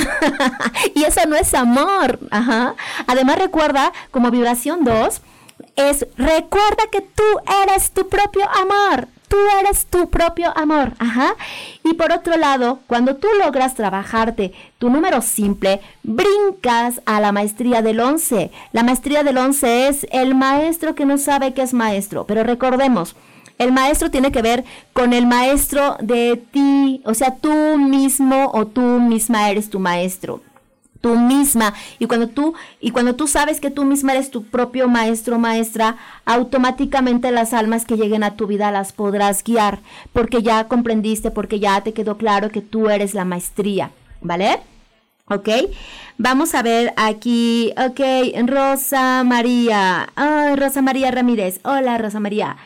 y 0.96 1.04
eso 1.04 1.22
no 1.28 1.36
es 1.36 1.54
amor. 1.54 2.20
Ajá. 2.32 2.74
Además 3.06 3.38
recuerda, 3.38 3.94
como 4.10 4.32
vibración 4.32 4.84
2, 4.84 5.22
es 5.76 6.06
recuerda 6.18 6.84
que 6.92 7.02
tú 7.02 7.24
eres 7.64 7.92
tu 7.92 8.08
propio 8.08 8.44
amor. 8.50 9.08
Tú 9.28 9.38
eres 9.60 9.88
tu 9.88 10.12
propio 10.12 10.56
amor. 10.56 10.94
Ajá. 11.00 11.36
Y 11.84 11.96
por 11.96 12.12
otro 12.12 12.38
lado, 12.38 12.82
cuando 12.86 13.16
tú 13.16 13.28
logras 13.40 13.74
trabajarte 13.74 14.54
tu 14.78 14.92
número 14.92 15.22
simple, 15.22 15.82
brincas 16.04 17.02
a 17.06 17.20
la 17.20 17.32
maestría 17.32 17.82
del 17.82 18.00
11. 18.00 18.52
La 18.74 18.84
maestría 18.84 19.24
del 19.24 19.40
11 19.40 19.88
es 19.88 20.08
el 20.12 20.36
maestro 20.36 20.94
que 20.94 21.06
no 21.06 21.18
sabe 21.18 21.56
que 21.56 21.64
es 21.64 21.74
maestro. 21.74 22.28
Pero 22.28 22.44
recordemos, 22.44 23.16
el 23.58 23.72
maestro 23.72 24.12
tiene 24.12 24.32
que 24.32 24.44
ver 24.44 24.66
con 24.94 25.14
el 25.14 25.26
maestro 25.26 25.98
de 26.00 26.38
ti. 26.52 27.02
O 27.06 27.16
sea, 27.16 27.36
tú 27.36 27.52
mismo 27.80 28.52
o 28.54 28.68
tú 28.68 28.82
misma 28.82 29.50
eres 29.50 29.70
tu 29.72 29.80
maestro 29.80 30.42
tú 31.04 31.18
misma 31.18 31.74
y 32.00 32.06
cuando 32.06 32.30
tú 32.30 32.54
y 32.80 32.92
cuando 32.92 33.14
tú 33.16 33.28
sabes 33.28 33.60
que 33.60 33.70
tú 33.70 33.84
misma 33.84 34.14
eres 34.14 34.32
tu 34.32 34.46
propio 34.46 34.88
maestro 34.88 35.38
maestra 35.38 35.98
automáticamente 36.24 37.30
las 37.32 37.54
almas 37.54 37.84
que 37.84 37.98
lleguen 37.98 38.24
a 38.24 38.38
tu 38.38 38.48
vida 38.48 38.72
las 38.72 38.94
podrás 38.94 39.44
guiar 39.44 39.80
porque 40.14 40.42
ya 40.42 40.70
comprendiste 40.70 41.30
porque 41.30 41.60
ya 41.60 41.82
te 41.82 41.92
quedó 41.92 42.16
claro 42.16 42.52
que 42.52 42.62
tú 42.62 42.90
eres 42.90 43.14
la 43.14 43.26
maestría 43.26 43.92
vale 44.22 44.62
¿Ok? 45.30 45.48
Vamos 46.18 46.54
a 46.54 46.62
ver 46.62 46.94
aquí, 46.98 47.74
ok, 47.78 48.46
Rosa 48.46 49.24
María, 49.24 50.10
ay, 50.16 50.58
Rosa 50.58 50.82
María 50.82 51.12
Ramírez, 51.12 51.62
hola 51.64 51.98
Rosa 51.98 52.20
María. 52.20 52.58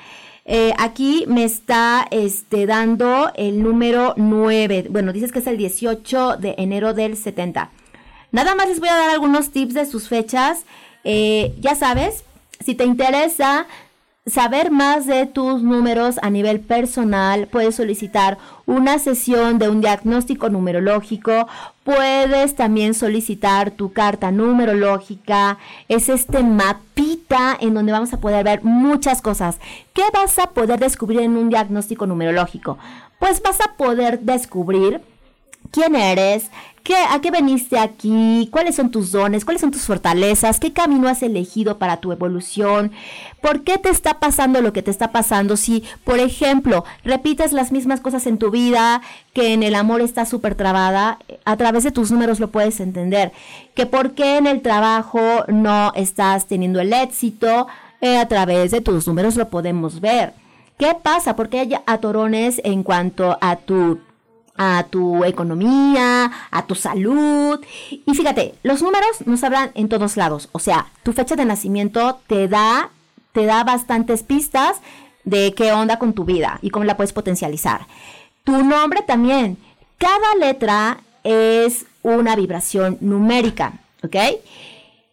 Eh, 0.43 0.73
aquí 0.79 1.25
me 1.27 1.43
está 1.43 2.07
este, 2.09 2.65
dando 2.65 3.31
el 3.35 3.61
número 3.61 4.15
9, 4.17 4.87
bueno, 4.89 5.13
dices 5.13 5.31
que 5.31 5.39
es 5.39 5.47
el 5.47 5.57
18 5.57 6.37
de 6.37 6.55
enero 6.57 6.95
del 6.95 7.15
70. 7.15 7.69
Nada 8.31 8.55
más 8.55 8.67
les 8.67 8.79
voy 8.79 8.89
a 8.89 8.95
dar 8.95 9.09
algunos 9.09 9.51
tips 9.51 9.73
de 9.73 9.85
sus 9.85 10.07
fechas. 10.07 10.65
Eh, 11.03 11.55
ya 11.59 11.75
sabes, 11.75 12.23
si 12.59 12.75
te 12.75 12.83
interesa 12.83 13.67
saber 14.27 14.71
más 14.71 15.05
de 15.05 15.25
tus 15.25 15.63
números 15.63 16.19
a 16.21 16.29
nivel 16.29 16.59
personal, 16.59 17.47
puedes 17.47 17.75
solicitar 17.75 18.37
una 18.65 18.99
sesión 18.99 19.57
de 19.57 19.69
un 19.69 19.79
diagnóstico 19.79 20.49
numerológico, 20.49 21.47
puedes 21.83 22.55
también 22.55 22.93
solicitar 22.93 23.71
tu 23.71 23.93
carta 23.93 24.31
numerológica, 24.31 25.57
es 25.87 26.09
este 26.09 26.43
mapita 26.43 27.57
en 27.59 27.73
donde 27.73 27.93
vamos 27.93 28.13
a 28.13 28.19
poder 28.19 28.43
ver 28.43 28.63
muchas 28.63 29.21
cosas. 29.21 29.59
¿Qué 29.93 30.03
vas 30.13 30.37
a 30.39 30.47
poder 30.47 30.79
descubrir 30.79 31.21
en 31.21 31.37
un 31.37 31.49
diagnóstico 31.49 32.05
numerológico? 32.05 32.77
Pues 33.19 33.41
vas 33.41 33.61
a 33.61 33.75
poder 33.77 34.19
descubrir 34.19 35.01
quién 35.71 35.95
eres, 35.95 36.49
¿Qué, 36.87 36.95
¿A 36.95 37.19
qué 37.19 37.31
veniste 37.31 37.77
aquí? 37.77 38.47
¿Cuáles 38.49 38.77
son 38.77 38.91
tus 38.91 39.11
dones? 39.11 39.43
¿Cuáles 39.43 39.59
son 39.59 39.71
tus 39.71 39.81
fortalezas? 39.81 40.57
¿Qué 40.57 40.71
camino 40.71 41.09
has 41.09 41.21
elegido 41.21 41.79
para 41.79 41.97
tu 41.97 42.13
evolución? 42.13 42.93
¿Por 43.41 43.65
qué 43.65 43.77
te 43.77 43.89
está 43.89 44.21
pasando 44.21 44.61
lo 44.61 44.71
que 44.71 44.81
te 44.81 44.89
está 44.89 45.11
pasando? 45.11 45.57
Si, 45.57 45.83
por 46.05 46.19
ejemplo, 46.19 46.85
repites 47.03 47.51
las 47.51 47.73
mismas 47.73 47.99
cosas 47.99 48.25
en 48.25 48.37
tu 48.37 48.51
vida, 48.51 49.01
que 49.33 49.51
en 49.51 49.63
el 49.63 49.75
amor 49.75 49.99
está 49.99 50.25
súper 50.25 50.55
trabada, 50.55 51.19
a 51.43 51.57
través 51.57 51.83
de 51.83 51.91
tus 51.91 52.09
números 52.09 52.39
lo 52.39 52.51
puedes 52.51 52.79
entender. 52.79 53.33
Que 53.73 53.85
por 53.85 54.13
qué 54.13 54.37
en 54.37 54.47
el 54.47 54.61
trabajo 54.61 55.43
no 55.49 55.91
estás 55.93 56.45
teniendo 56.45 56.79
el 56.79 56.93
éxito, 56.93 57.67
eh, 57.99 58.17
a 58.17 58.29
través 58.29 58.71
de 58.71 58.79
tus 58.79 59.05
números 59.07 59.35
lo 59.35 59.49
podemos 59.49 59.99
ver. 59.99 60.31
¿Qué 60.79 60.95
pasa? 61.03 61.35
Porque 61.35 61.59
hay 61.59 61.73
atorones 61.85 62.61
en 62.63 62.83
cuanto 62.83 63.37
a 63.41 63.57
tu 63.57 63.99
a 64.57 64.85
tu 64.89 65.23
economía, 65.23 66.31
a 66.51 66.65
tu 66.65 66.75
salud. 66.75 67.59
Y 67.89 68.13
fíjate, 68.13 68.55
los 68.63 68.81
números 68.81 69.25
nos 69.25 69.43
hablan 69.43 69.71
en 69.75 69.89
todos 69.89 70.17
lados. 70.17 70.49
O 70.51 70.59
sea, 70.59 70.87
tu 71.03 71.13
fecha 71.13 71.35
de 71.35 71.45
nacimiento 71.45 72.19
te 72.27 72.47
da, 72.47 72.89
te 73.31 73.45
da 73.45 73.63
bastantes 73.63 74.23
pistas 74.23 74.77
de 75.23 75.53
qué 75.53 75.71
onda 75.73 75.99
con 75.99 76.13
tu 76.13 76.25
vida 76.25 76.59
y 76.61 76.69
cómo 76.69 76.85
la 76.85 76.97
puedes 76.97 77.13
potencializar. 77.13 77.87
Tu 78.43 78.63
nombre 78.63 79.01
también. 79.01 79.57
Cada 79.97 80.35
letra 80.39 80.99
es 81.23 81.85
una 82.03 82.35
vibración 82.35 82.97
numérica, 83.01 83.73
¿ok? 84.03 84.15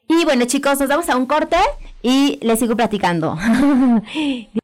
Y 0.09 0.25
bueno, 0.25 0.45
chicos, 0.45 0.79
nos 0.79 0.89
vamos 0.89 1.09
a 1.09 1.17
un 1.17 1.27
corte 1.27 1.57
y 2.03 2.39
les 2.43 2.59
sigo 2.59 2.77
platicando. 2.77 3.37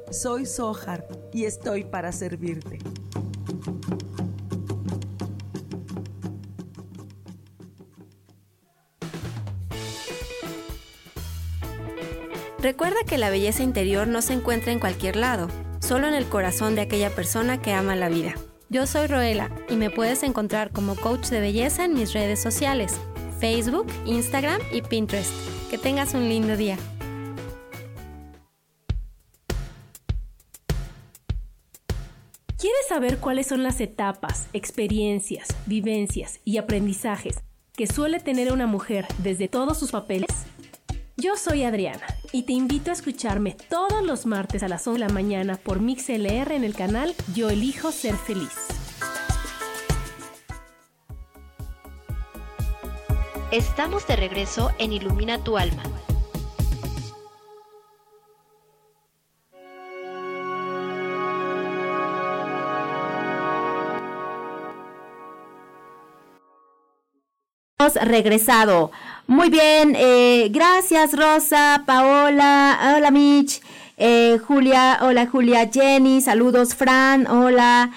Soy 0.11 0.45
Sohar 0.45 1.07
y 1.31 1.45
estoy 1.45 1.85
para 1.85 2.11
servirte. 2.11 2.79
Recuerda 12.59 12.97
que 13.07 13.17
la 13.17 13.29
belleza 13.29 13.63
interior 13.63 14.07
no 14.07 14.21
se 14.21 14.33
encuentra 14.33 14.71
en 14.71 14.79
cualquier 14.79 15.15
lado, 15.15 15.47
solo 15.79 16.07
en 16.07 16.13
el 16.13 16.27
corazón 16.27 16.75
de 16.75 16.81
aquella 16.81 17.09
persona 17.09 17.61
que 17.61 17.71
ama 17.71 17.95
la 17.95 18.09
vida. 18.09 18.35
Yo 18.69 18.85
soy 18.87 19.07
Roela 19.07 19.49
y 19.69 19.77
me 19.77 19.89
puedes 19.89 20.23
encontrar 20.23 20.71
como 20.71 20.95
coach 20.95 21.29
de 21.29 21.39
belleza 21.39 21.85
en 21.85 21.93
mis 21.93 22.13
redes 22.13 22.41
sociales, 22.41 22.93
Facebook, 23.39 23.87
Instagram 24.05 24.59
y 24.71 24.81
Pinterest. 24.81 25.31
Que 25.69 25.77
tengas 25.77 26.13
un 26.13 26.27
lindo 26.27 26.57
día. 26.57 26.77
Saber 32.91 33.19
cuáles 33.19 33.47
son 33.47 33.63
las 33.63 33.79
etapas, 33.79 34.49
experiencias, 34.51 35.47
vivencias 35.65 36.41
y 36.43 36.57
aprendizajes 36.57 37.41
que 37.73 37.87
suele 37.87 38.19
tener 38.19 38.51
una 38.51 38.67
mujer 38.67 39.07
desde 39.19 39.47
todos 39.47 39.79
sus 39.79 39.91
papeles? 39.91 40.27
Yo 41.15 41.37
soy 41.37 41.63
Adriana 41.63 42.05
y 42.33 42.43
te 42.43 42.51
invito 42.51 42.89
a 42.89 42.93
escucharme 42.93 43.55
todos 43.69 44.03
los 44.03 44.25
martes 44.25 44.61
a 44.61 44.67
las 44.67 44.85
11 44.85 44.99
de 44.99 45.07
la 45.07 45.13
mañana 45.13 45.55
por 45.55 45.79
MixLR 45.79 46.51
en 46.51 46.65
el 46.65 46.75
canal 46.75 47.15
Yo 47.33 47.49
elijo 47.49 47.93
ser 47.93 48.15
feliz. 48.15 48.51
Estamos 53.53 54.05
de 54.05 54.17
regreso 54.17 54.71
en 54.79 54.91
Ilumina 54.91 55.41
tu 55.41 55.57
alma. 55.57 55.83
Regresado. 67.95 68.91
Muy 69.27 69.49
bien, 69.49 69.95
eh, 69.97 70.49
gracias 70.51 71.13
Rosa, 71.13 71.83
Paola, 71.85 72.95
hola 72.97 73.11
Mitch, 73.11 73.61
eh, 73.97 74.39
Julia, 74.45 74.99
hola 75.01 75.27
Julia, 75.27 75.69
Jenny, 75.71 76.21
saludos 76.21 76.75
Fran, 76.75 77.27
hola, 77.27 77.91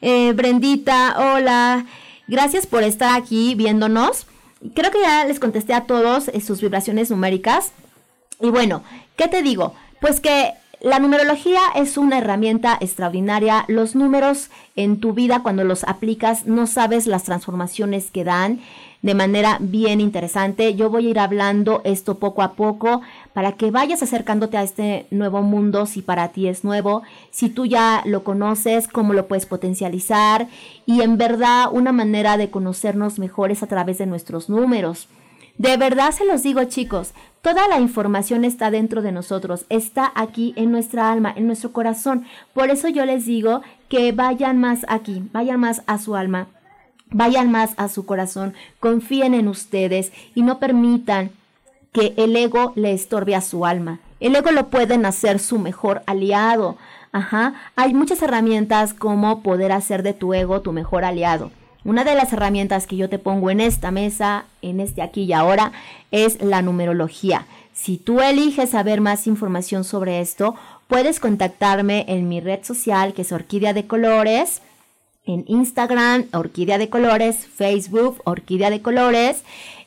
eh, 0.00 0.32
Brendita, 0.32 1.16
hola, 1.18 1.86
gracias 2.26 2.66
por 2.66 2.82
estar 2.82 3.16
aquí 3.16 3.54
viéndonos. 3.54 4.26
Creo 4.74 4.90
que 4.90 5.00
ya 5.00 5.24
les 5.26 5.38
contesté 5.38 5.74
a 5.74 5.84
todos 5.84 6.30
sus 6.44 6.60
vibraciones 6.60 7.10
numéricas. 7.10 7.72
Y 8.40 8.50
bueno, 8.50 8.82
¿qué 9.16 9.28
te 9.28 9.42
digo? 9.42 9.74
Pues 10.00 10.20
que 10.20 10.54
la 10.80 10.98
numerología 10.98 11.60
es 11.76 11.98
una 11.98 12.18
herramienta 12.18 12.78
extraordinaria. 12.80 13.64
Los 13.68 13.94
números 13.94 14.48
en 14.76 14.98
tu 14.98 15.12
vida, 15.12 15.42
cuando 15.42 15.62
los 15.62 15.84
aplicas, 15.84 16.46
no 16.46 16.66
sabes 16.66 17.06
las 17.06 17.24
transformaciones 17.24 18.10
que 18.10 18.24
dan 18.24 18.60
de 19.02 19.14
manera 19.14 19.58
bien 19.60 20.00
interesante. 20.00 20.74
Yo 20.74 20.90
voy 20.90 21.06
a 21.06 21.10
ir 21.10 21.18
hablando 21.18 21.80
esto 21.84 22.18
poco 22.18 22.42
a 22.42 22.52
poco 22.52 23.00
para 23.32 23.52
que 23.52 23.70
vayas 23.70 24.02
acercándote 24.02 24.56
a 24.56 24.62
este 24.62 25.06
nuevo 25.10 25.42
mundo 25.42 25.86
si 25.86 26.02
para 26.02 26.28
ti 26.28 26.48
es 26.48 26.64
nuevo, 26.64 27.02
si 27.30 27.48
tú 27.48 27.66
ya 27.66 28.02
lo 28.04 28.24
conoces, 28.24 28.88
cómo 28.88 29.14
lo 29.14 29.26
puedes 29.26 29.46
potencializar 29.46 30.48
y 30.86 31.00
en 31.00 31.16
verdad 31.16 31.66
una 31.72 31.92
manera 31.92 32.36
de 32.36 32.50
conocernos 32.50 33.18
mejor 33.18 33.50
es 33.50 33.62
a 33.62 33.66
través 33.66 33.98
de 33.98 34.06
nuestros 34.06 34.48
números. 34.48 35.08
De 35.56 35.76
verdad 35.76 36.10
se 36.12 36.24
los 36.24 36.42
digo 36.42 36.64
chicos, 36.64 37.12
toda 37.42 37.68
la 37.68 37.80
información 37.80 38.46
está 38.46 38.70
dentro 38.70 39.02
de 39.02 39.12
nosotros, 39.12 39.66
está 39.68 40.10
aquí 40.14 40.54
en 40.56 40.70
nuestra 40.70 41.12
alma, 41.12 41.34
en 41.36 41.46
nuestro 41.46 41.72
corazón. 41.72 42.24
Por 42.54 42.70
eso 42.70 42.88
yo 42.88 43.04
les 43.04 43.26
digo 43.26 43.60
que 43.90 44.12
vayan 44.12 44.58
más 44.58 44.86
aquí, 44.88 45.22
vayan 45.32 45.60
más 45.60 45.82
a 45.86 45.98
su 45.98 46.16
alma, 46.16 46.46
Vayan 47.12 47.50
más 47.50 47.72
a 47.76 47.88
su 47.88 48.06
corazón, 48.06 48.54
confíen 48.78 49.34
en 49.34 49.48
ustedes 49.48 50.12
y 50.34 50.42
no 50.42 50.58
permitan 50.58 51.30
que 51.92 52.14
el 52.16 52.36
ego 52.36 52.72
le 52.76 52.92
estorbe 52.92 53.34
a 53.34 53.40
su 53.40 53.66
alma. 53.66 53.98
El 54.20 54.36
ego 54.36 54.52
lo 54.52 54.68
pueden 54.68 55.04
hacer 55.06 55.40
su 55.40 55.58
mejor 55.58 56.02
aliado. 56.06 56.76
Ajá, 57.10 57.54
hay 57.74 57.94
muchas 57.94 58.22
herramientas 58.22 58.94
como 58.94 59.42
poder 59.42 59.72
hacer 59.72 60.02
de 60.02 60.12
tu 60.12 60.34
ego 60.34 60.60
tu 60.60 60.72
mejor 60.72 61.04
aliado. 61.04 61.50
Una 61.82 62.04
de 62.04 62.14
las 62.14 62.32
herramientas 62.32 62.86
que 62.86 62.96
yo 62.96 63.08
te 63.08 63.18
pongo 63.18 63.50
en 63.50 63.60
esta 63.60 63.90
mesa, 63.90 64.44
en 64.62 64.80
este 64.80 65.02
aquí 65.02 65.22
y 65.22 65.32
ahora, 65.32 65.72
es 66.10 66.40
la 66.42 66.62
numerología. 66.62 67.46
Si 67.72 67.96
tú 67.96 68.20
eliges 68.20 68.70
saber 68.70 69.00
más 69.00 69.26
información 69.26 69.82
sobre 69.82 70.20
esto, 70.20 70.54
puedes 70.86 71.18
contactarme 71.18 72.04
en 72.08 72.28
mi 72.28 72.40
red 72.40 72.62
social 72.62 73.14
que 73.14 73.22
es 73.22 73.32
Orquídea 73.32 73.72
de 73.72 73.86
Colores 73.86 74.60
en 75.24 75.44
Instagram, 75.46 76.26
Orquídea 76.32 76.78
de 76.78 76.88
Colores, 76.88 77.46
Facebook, 77.46 78.20
Orquídea 78.24 78.70
de 78.70 78.82
Colores. 78.82 79.42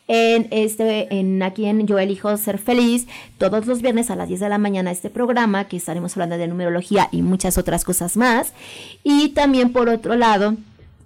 En 0.08 0.48
este, 0.52 1.18
en 1.18 1.42
aquí 1.44 1.66
en 1.66 1.88
Yo 1.88 1.98
elijo 1.98 2.36
ser 2.36 2.58
feliz, 2.58 3.08
todos 3.38 3.66
los 3.68 3.82
viernes 3.82 4.12
a 4.12 4.18
las 4.18 4.28
10 4.28 4.42
de 4.42 4.50
la 4.50 4.58
mañana 4.58 4.92
este 4.92 5.10
programa, 5.10 5.70
que 5.70 5.78
estaremos 5.78 6.18
hablando 6.18 6.38
de 6.38 6.48
numerología 6.48 7.08
y 7.12 7.22
muchas 7.22 7.58
otras 7.58 7.86
cosas 7.86 8.18
más. 8.18 8.54
Y 9.04 9.30
también 9.30 9.72
por 9.72 9.88
otro 9.88 10.16
lado, 10.16 10.58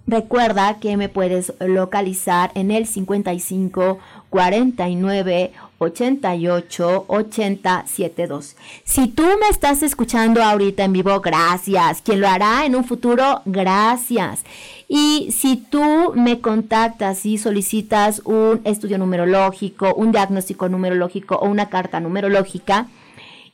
recuerda 0.08 0.78
que 0.80 0.96
me 0.96 1.08
puedes 1.08 1.52
localizar 1.60 2.50
en 2.54 2.72
el 2.72 2.86
55 2.86 3.98
49 4.30 5.52
88 5.78 7.04
80 7.06 7.84
72. 7.86 8.56
Si 8.84 9.06
tú 9.08 9.22
me 9.22 9.48
estás 9.48 9.82
escuchando 9.82 10.42
ahorita 10.42 10.84
en 10.84 10.92
vivo, 10.92 11.20
gracias. 11.20 12.02
Quien 12.02 12.20
lo 12.20 12.28
hará 12.28 12.66
en 12.66 12.74
un 12.74 12.84
futuro, 12.84 13.42
gracias. 13.44 14.44
Y 14.88 15.30
si 15.30 15.56
tú 15.56 16.12
me 16.14 16.40
contactas 16.40 17.24
y 17.26 17.38
solicitas 17.38 18.22
un 18.24 18.60
estudio 18.64 18.98
numerológico, 18.98 19.94
un 19.94 20.10
diagnóstico 20.10 20.68
numerológico 20.68 21.36
o 21.36 21.48
una 21.48 21.68
carta 21.68 22.00
numerológica, 22.00 22.88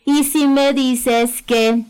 Y 0.06 0.24
si 0.24 0.46
me 0.46 0.74
dices 0.74 1.42
que 1.42 1.84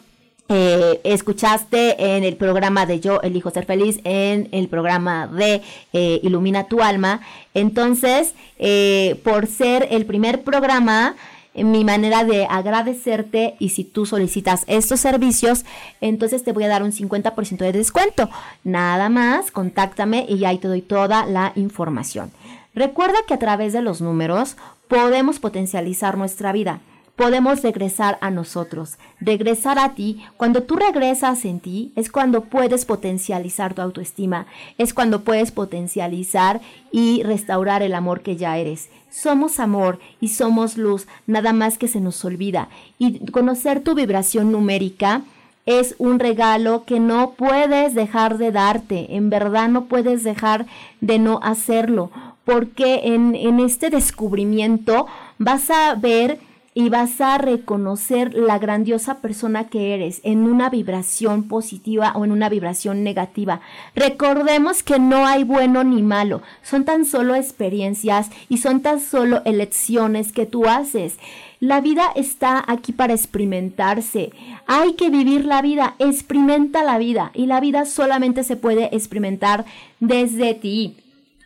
eh, 0.51 1.01
escuchaste 1.05 2.16
en 2.16 2.22
el 2.22 2.36
programa 2.36 2.84
de 2.84 3.01
Yo 3.01 3.22
elijo 3.22 3.51
ser 3.51 3.64
feliz, 3.64 4.01
en 4.05 4.49
el 4.53 4.68
programa 4.68 5.26
de 5.26 5.62
eh, 5.95 6.20
Ilumina 6.22 6.64
tu 6.64 6.82
alma, 6.82 7.22
entonces, 7.55 8.34
eh, 8.59 9.18
por 9.24 9.47
ser 9.47 9.88
el 9.90 10.05
primer 10.05 10.42
programa, 10.42 11.16
mi 11.55 11.84
manera 11.84 12.24
de 12.24 12.47
agradecerte 12.47 13.55
y 13.59 13.70
si 13.70 13.84
tú 13.84 14.07
solicitas 14.07 14.64
estos 14.66 15.01
servicios, 15.01 15.64
entonces 16.01 16.42
te 16.45 16.53
voy 16.53 16.64
a 16.64 16.68
dar 16.68 16.82
un 16.82 16.92
50% 16.92 17.59
de 17.59 17.72
descuento. 17.72 18.28
Nada 18.64 19.09
más, 19.09 19.51
contáctame 19.51 20.26
y 20.28 20.45
ahí 20.45 20.59
te 20.59 20.68
doy 20.68 20.82
toda 20.82 21.24
la 21.26 21.53
información. 21.55 22.32
Recuerda 22.74 23.16
que 23.26 23.34
a 23.34 23.38
través 23.38 23.72
de 23.72 23.82
los 23.82 24.01
números 24.01 24.57
podemos 24.88 25.38
potencializar 25.38 26.18
nuestra 26.18 26.53
vida 26.53 26.80
podemos 27.16 27.62
regresar 27.62 28.18
a 28.20 28.30
nosotros, 28.30 28.98
regresar 29.20 29.78
a 29.78 29.94
ti. 29.94 30.22
Cuando 30.36 30.62
tú 30.62 30.76
regresas 30.76 31.44
en 31.44 31.60
ti 31.60 31.92
es 31.96 32.10
cuando 32.10 32.44
puedes 32.44 32.84
potencializar 32.84 33.74
tu 33.74 33.82
autoestima, 33.82 34.46
es 34.78 34.94
cuando 34.94 35.20
puedes 35.22 35.52
potencializar 35.52 36.60
y 36.90 37.22
restaurar 37.22 37.82
el 37.82 37.94
amor 37.94 38.22
que 38.22 38.36
ya 38.36 38.58
eres. 38.58 38.88
Somos 39.10 39.60
amor 39.60 40.00
y 40.20 40.28
somos 40.28 40.76
luz, 40.76 41.06
nada 41.26 41.52
más 41.52 41.78
que 41.78 41.88
se 41.88 42.00
nos 42.00 42.24
olvida. 42.24 42.68
Y 42.98 43.24
conocer 43.30 43.80
tu 43.80 43.94
vibración 43.94 44.50
numérica 44.50 45.22
es 45.66 45.94
un 45.98 46.18
regalo 46.18 46.84
que 46.84 47.00
no 47.00 47.30
puedes 47.30 47.94
dejar 47.94 48.38
de 48.38 48.52
darte, 48.52 49.16
en 49.16 49.30
verdad 49.30 49.68
no 49.68 49.84
puedes 49.84 50.24
dejar 50.24 50.66
de 51.00 51.18
no 51.18 51.40
hacerlo, 51.42 52.10
porque 52.44 53.00
en, 53.04 53.34
en 53.34 53.60
este 53.60 53.88
descubrimiento 53.88 55.06
vas 55.38 55.70
a 55.70 55.94
ver 55.94 56.38
y 56.74 56.88
vas 56.88 57.20
a 57.20 57.38
reconocer 57.38 58.34
la 58.34 58.58
grandiosa 58.58 59.18
persona 59.18 59.68
que 59.68 59.94
eres 59.94 60.20
en 60.24 60.42
una 60.42 60.70
vibración 60.70 61.44
positiva 61.44 62.12
o 62.16 62.24
en 62.24 62.32
una 62.32 62.48
vibración 62.48 63.04
negativa. 63.04 63.60
Recordemos 63.94 64.82
que 64.82 64.98
no 64.98 65.26
hay 65.26 65.44
bueno 65.44 65.84
ni 65.84 66.02
malo, 66.02 66.42
son 66.62 66.84
tan 66.84 67.04
solo 67.04 67.36
experiencias 67.36 68.30
y 68.48 68.58
son 68.58 68.80
tan 68.80 69.00
solo 69.00 69.42
elecciones 69.44 70.32
que 70.32 70.46
tú 70.46 70.66
haces. 70.66 71.18
La 71.60 71.80
vida 71.80 72.12
está 72.16 72.62
aquí 72.66 72.92
para 72.92 73.14
experimentarse. 73.14 74.32
Hay 74.66 74.94
que 74.94 75.08
vivir 75.08 75.44
la 75.44 75.62
vida, 75.62 75.94
experimenta 75.98 76.82
la 76.82 76.98
vida 76.98 77.30
y 77.34 77.46
la 77.46 77.60
vida 77.60 77.86
solamente 77.86 78.42
se 78.42 78.56
puede 78.56 78.94
experimentar 78.94 79.64
desde 80.00 80.54
ti, 80.54 80.96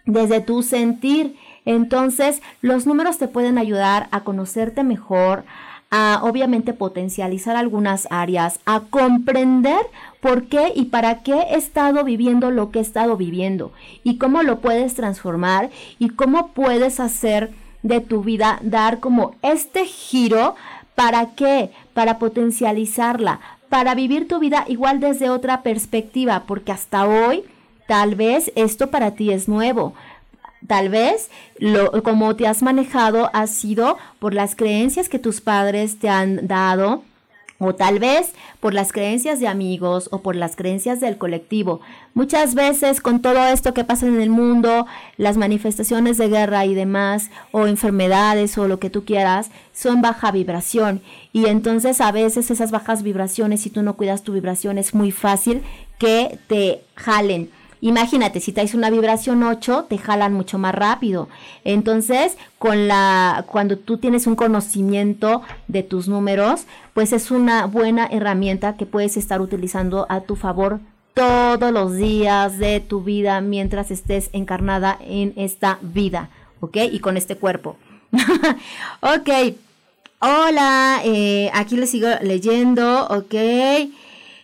desde 0.07 0.41
tu 0.41 0.63
sentir. 0.63 1.37
Entonces, 1.69 2.41
los 2.63 2.87
números 2.87 3.19
te 3.19 3.29
pueden 3.29 3.59
ayudar 3.59 4.09
a 4.11 4.21
conocerte 4.21 4.85
mejor, 4.85 5.45
a 5.91 6.21
obviamente 6.23 6.73
potencializar 6.73 7.57
algunas 7.57 8.09
áreas, 8.11 8.59
a 8.65 8.81
comprender 8.89 9.81
por 10.23 10.45
qué 10.45 10.73
y 10.75 10.87
para 10.87 11.23
qué 11.23 11.35
he 11.35 11.57
estado 11.57 12.05
viviendo 12.05 12.51
lo 12.51 12.71
que 12.71 12.79
he 12.79 12.83
estado 12.83 13.19
viviendo 13.19 13.71
y 14.03 14.17
cómo 14.17 14.43
lo 14.43 14.61
puedes 14.61 14.95
transformar 14.95 15.69
y 15.99 16.09
cómo 16.09 16.53
puedes 16.55 17.01
hacer 17.01 17.53
de 17.83 18.01
tu 18.01 18.23
vida 18.23 18.61
dar 18.63 18.99
como 18.99 19.35
este 19.43 19.85
giro. 19.85 20.57
Para 20.95 21.35
qué, 21.37 21.71
para 21.93 22.19
potencializarla, 22.19 23.41
para 23.69 23.95
vivir 23.95 24.27
tu 24.27 24.41
vida 24.41 24.65
igual 24.67 24.99
desde 24.99 25.31
otra 25.31 25.63
perspectiva, 25.63 26.45
porque 26.47 26.73
hasta 26.73 27.07
hoy 27.07 27.45
tal 27.87 28.17
vez 28.17 28.53
esto 28.57 28.91
para 28.91 29.13
ti 29.13 29.31
es 29.31 29.49
nuevo, 29.49 29.95
Tal 30.67 30.89
vez 30.89 31.31
lo, 31.59 32.03
como 32.03 32.35
te 32.37 32.47
has 32.47 32.63
manejado 32.63 33.31
ha 33.33 33.47
sido 33.47 33.97
por 34.19 34.35
las 34.35 34.57
creencias 34.57 35.09
que 35.09 35.19
tus 35.19 35.41
padres 35.41 35.99
te 35.99 36.09
han 36.09 36.47
dado, 36.49 37.05
o 37.59 37.75
tal 37.75 37.99
vez 37.99 38.33
por 38.61 38.73
las 38.73 38.93
creencias 38.93 39.41
de 39.41 39.49
amigos 39.49 40.09
o 40.13 40.23
por 40.23 40.37
las 40.37 40.55
creencias 40.55 41.01
del 41.01 41.19
colectivo. 41.19 41.81
Muchas 42.15 42.55
veces 42.55 43.01
con 43.01 43.21
todo 43.21 43.45
esto 43.47 43.75
que 43.75 43.85
pasa 43.85 44.07
en 44.07 44.21
el 44.21 44.31
mundo, 44.31 44.87
las 45.17 45.37
manifestaciones 45.37 46.19
de 46.19 46.29
guerra 46.29 46.65
y 46.67 46.75
demás, 46.75 47.31
o 47.51 47.67
enfermedades 47.67 48.57
o 48.59 48.69
lo 48.69 48.79
que 48.79 48.91
tú 48.91 49.05
quieras, 49.05 49.51
son 49.73 50.03
baja 50.03 50.31
vibración. 50.31 51.03
Y 51.33 51.47
entonces 51.47 52.01
a 52.01 52.13
veces 52.13 52.51
esas 52.51 52.71
bajas 52.71 53.03
vibraciones, 53.03 53.63
si 53.63 53.71
tú 53.71 53.83
no 53.83 53.97
cuidas 53.97 54.23
tu 54.23 54.33
vibración, 54.33 54.79
es 54.79 54.95
muy 54.95 55.11
fácil 55.11 55.63
que 55.99 56.39
te 56.47 56.83
jalen. 56.95 57.51
Imagínate, 57.81 58.41
si 58.41 58.53
traes 58.53 58.75
una 58.75 58.91
vibración 58.91 59.43
8, 59.43 59.87
te 59.89 59.99
jalan 59.99 60.33
mucho 60.33 60.59
más 60.59 60.75
rápido. 60.75 61.29
Entonces, 61.65 62.37
con 62.59 62.89
la, 62.89 63.45
cuando 63.47 63.79
tú 63.79 63.99
tienes 63.99 64.27
un 64.27 64.37
conocimiento 64.37 65.43
de 65.69 65.83
tus 65.83 66.09
números, 66.09 66.63
pues 66.95 67.13
es 67.13 67.31
una 67.31 67.67
buena 67.67 68.09
herramienta 68.11 68.77
que 68.77 68.87
puedes 68.87 69.17
estar 69.17 69.41
utilizando 69.41 70.07
a 70.09 70.23
tu 70.23 70.35
favor 70.35 70.81
todos 71.15 71.73
los 71.73 71.97
días 71.97 72.59
de 72.59 72.81
tu 72.81 73.03
vida 73.03 73.41
mientras 73.41 73.91
estés 73.91 74.31
encarnada 74.33 74.99
en 75.01 75.33
esta 75.37 75.79
vida, 75.83 76.31
¿ok? 76.61 76.77
Y 76.93 77.01
con 77.01 77.17
este 77.17 77.37
cuerpo. 77.37 77.77
ok. 79.01 79.55
Hola, 80.21 81.01
eh, 81.05 81.51
aquí 81.55 81.77
les 81.77 81.91
sigo 81.91 82.09
leyendo, 82.23 83.07
ok. 83.07 83.35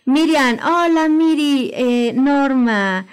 Miriam, 0.05 0.59
hola 0.63 1.09
Miri, 1.09 1.71
eh, 1.75 2.13
Norma. 2.15 3.07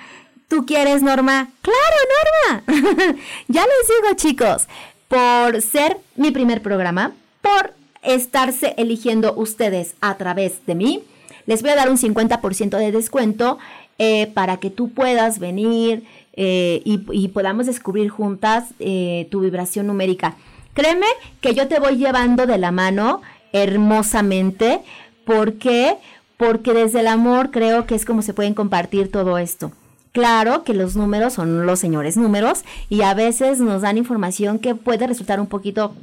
¿Tú 0.51 0.65
quieres, 0.65 1.01
Norma? 1.01 1.47
Claro, 1.61 2.61
Norma. 2.67 3.15
ya 3.47 3.61
les 3.61 3.87
digo, 3.87 4.15
chicos, 4.17 4.67
por 5.07 5.61
ser 5.61 5.95
mi 6.17 6.31
primer 6.31 6.61
programa, 6.61 7.13
por 7.41 7.73
estarse 8.03 8.73
eligiendo 8.75 9.33
ustedes 9.33 9.95
a 10.01 10.17
través 10.17 10.65
de 10.65 10.75
mí, 10.75 11.03
les 11.45 11.61
voy 11.61 11.71
a 11.71 11.77
dar 11.77 11.89
un 11.89 11.97
50% 11.97 12.77
de 12.77 12.91
descuento 12.91 13.59
eh, 13.97 14.27
para 14.27 14.57
que 14.57 14.69
tú 14.69 14.91
puedas 14.91 15.39
venir 15.39 16.03
eh, 16.33 16.81
y, 16.83 17.29
podamos 17.29 17.67
descubrir 17.67 18.09
juntas 18.09 18.73
eh, 18.79 19.29
tu 19.31 19.39
vibración 19.39 19.87
numérica. 19.87 20.35
Créeme 20.73 21.07
que 21.39 21.53
yo 21.55 21.69
te 21.69 21.79
voy 21.79 21.95
llevando 21.95 22.45
de 22.45 22.57
la 22.57 22.71
mano 22.71 23.21
hermosamente. 23.53 24.81
¿Por 25.23 25.53
qué? 25.53 25.95
Porque 26.35 26.73
desde 26.73 26.99
el 26.99 27.07
amor 27.07 27.51
creo 27.51 27.85
que 27.85 27.95
es 27.95 28.03
como 28.03 28.21
se 28.21 28.33
pueden 28.33 28.53
compartir 28.53 29.09
todo 29.09 29.37
esto. 29.37 29.71
Claro 30.11 30.63
que 30.63 30.73
los 30.73 30.95
números 30.95 31.33
son 31.33 31.65
los 31.65 31.79
señores 31.79 32.17
números 32.17 32.63
y 32.89 33.01
a 33.01 33.13
veces 33.13 33.59
nos 33.59 33.81
dan 33.81 33.97
información 33.97 34.59
que 34.59 34.75
puede 34.75 35.07
resultar 35.07 35.39
un 35.39 35.47
poquito 35.47 35.93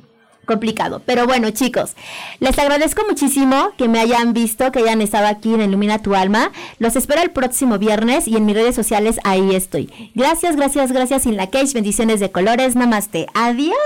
complicado. 0.48 1.02
Pero 1.04 1.26
bueno, 1.26 1.50
chicos, 1.50 1.94
les 2.40 2.58
agradezco 2.58 3.02
muchísimo 3.06 3.72
que 3.76 3.86
me 3.86 4.00
hayan 4.00 4.32
visto, 4.32 4.72
que 4.72 4.80
hayan 4.80 5.02
estado 5.02 5.26
aquí 5.26 5.54
en 5.54 5.60
Ilumina 5.60 6.02
tu 6.02 6.14
Alma. 6.14 6.50
Los 6.78 6.96
espero 6.96 7.22
el 7.22 7.30
próximo 7.30 7.78
viernes 7.78 8.26
y 8.26 8.36
en 8.36 8.46
mis 8.46 8.56
redes 8.56 8.74
sociales 8.74 9.20
ahí 9.22 9.54
estoy. 9.54 10.10
Gracias, 10.14 10.56
gracias, 10.56 10.90
gracias. 10.90 11.26
In 11.26 11.36
la 11.36 11.50
cage, 11.50 11.74
bendiciones 11.74 12.18
de 12.18 12.32
colores. 12.32 12.74
Namaste. 12.74 13.26
Adiós, 13.34 13.76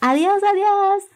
adiós, 0.00 0.42
adiós. 0.42 1.15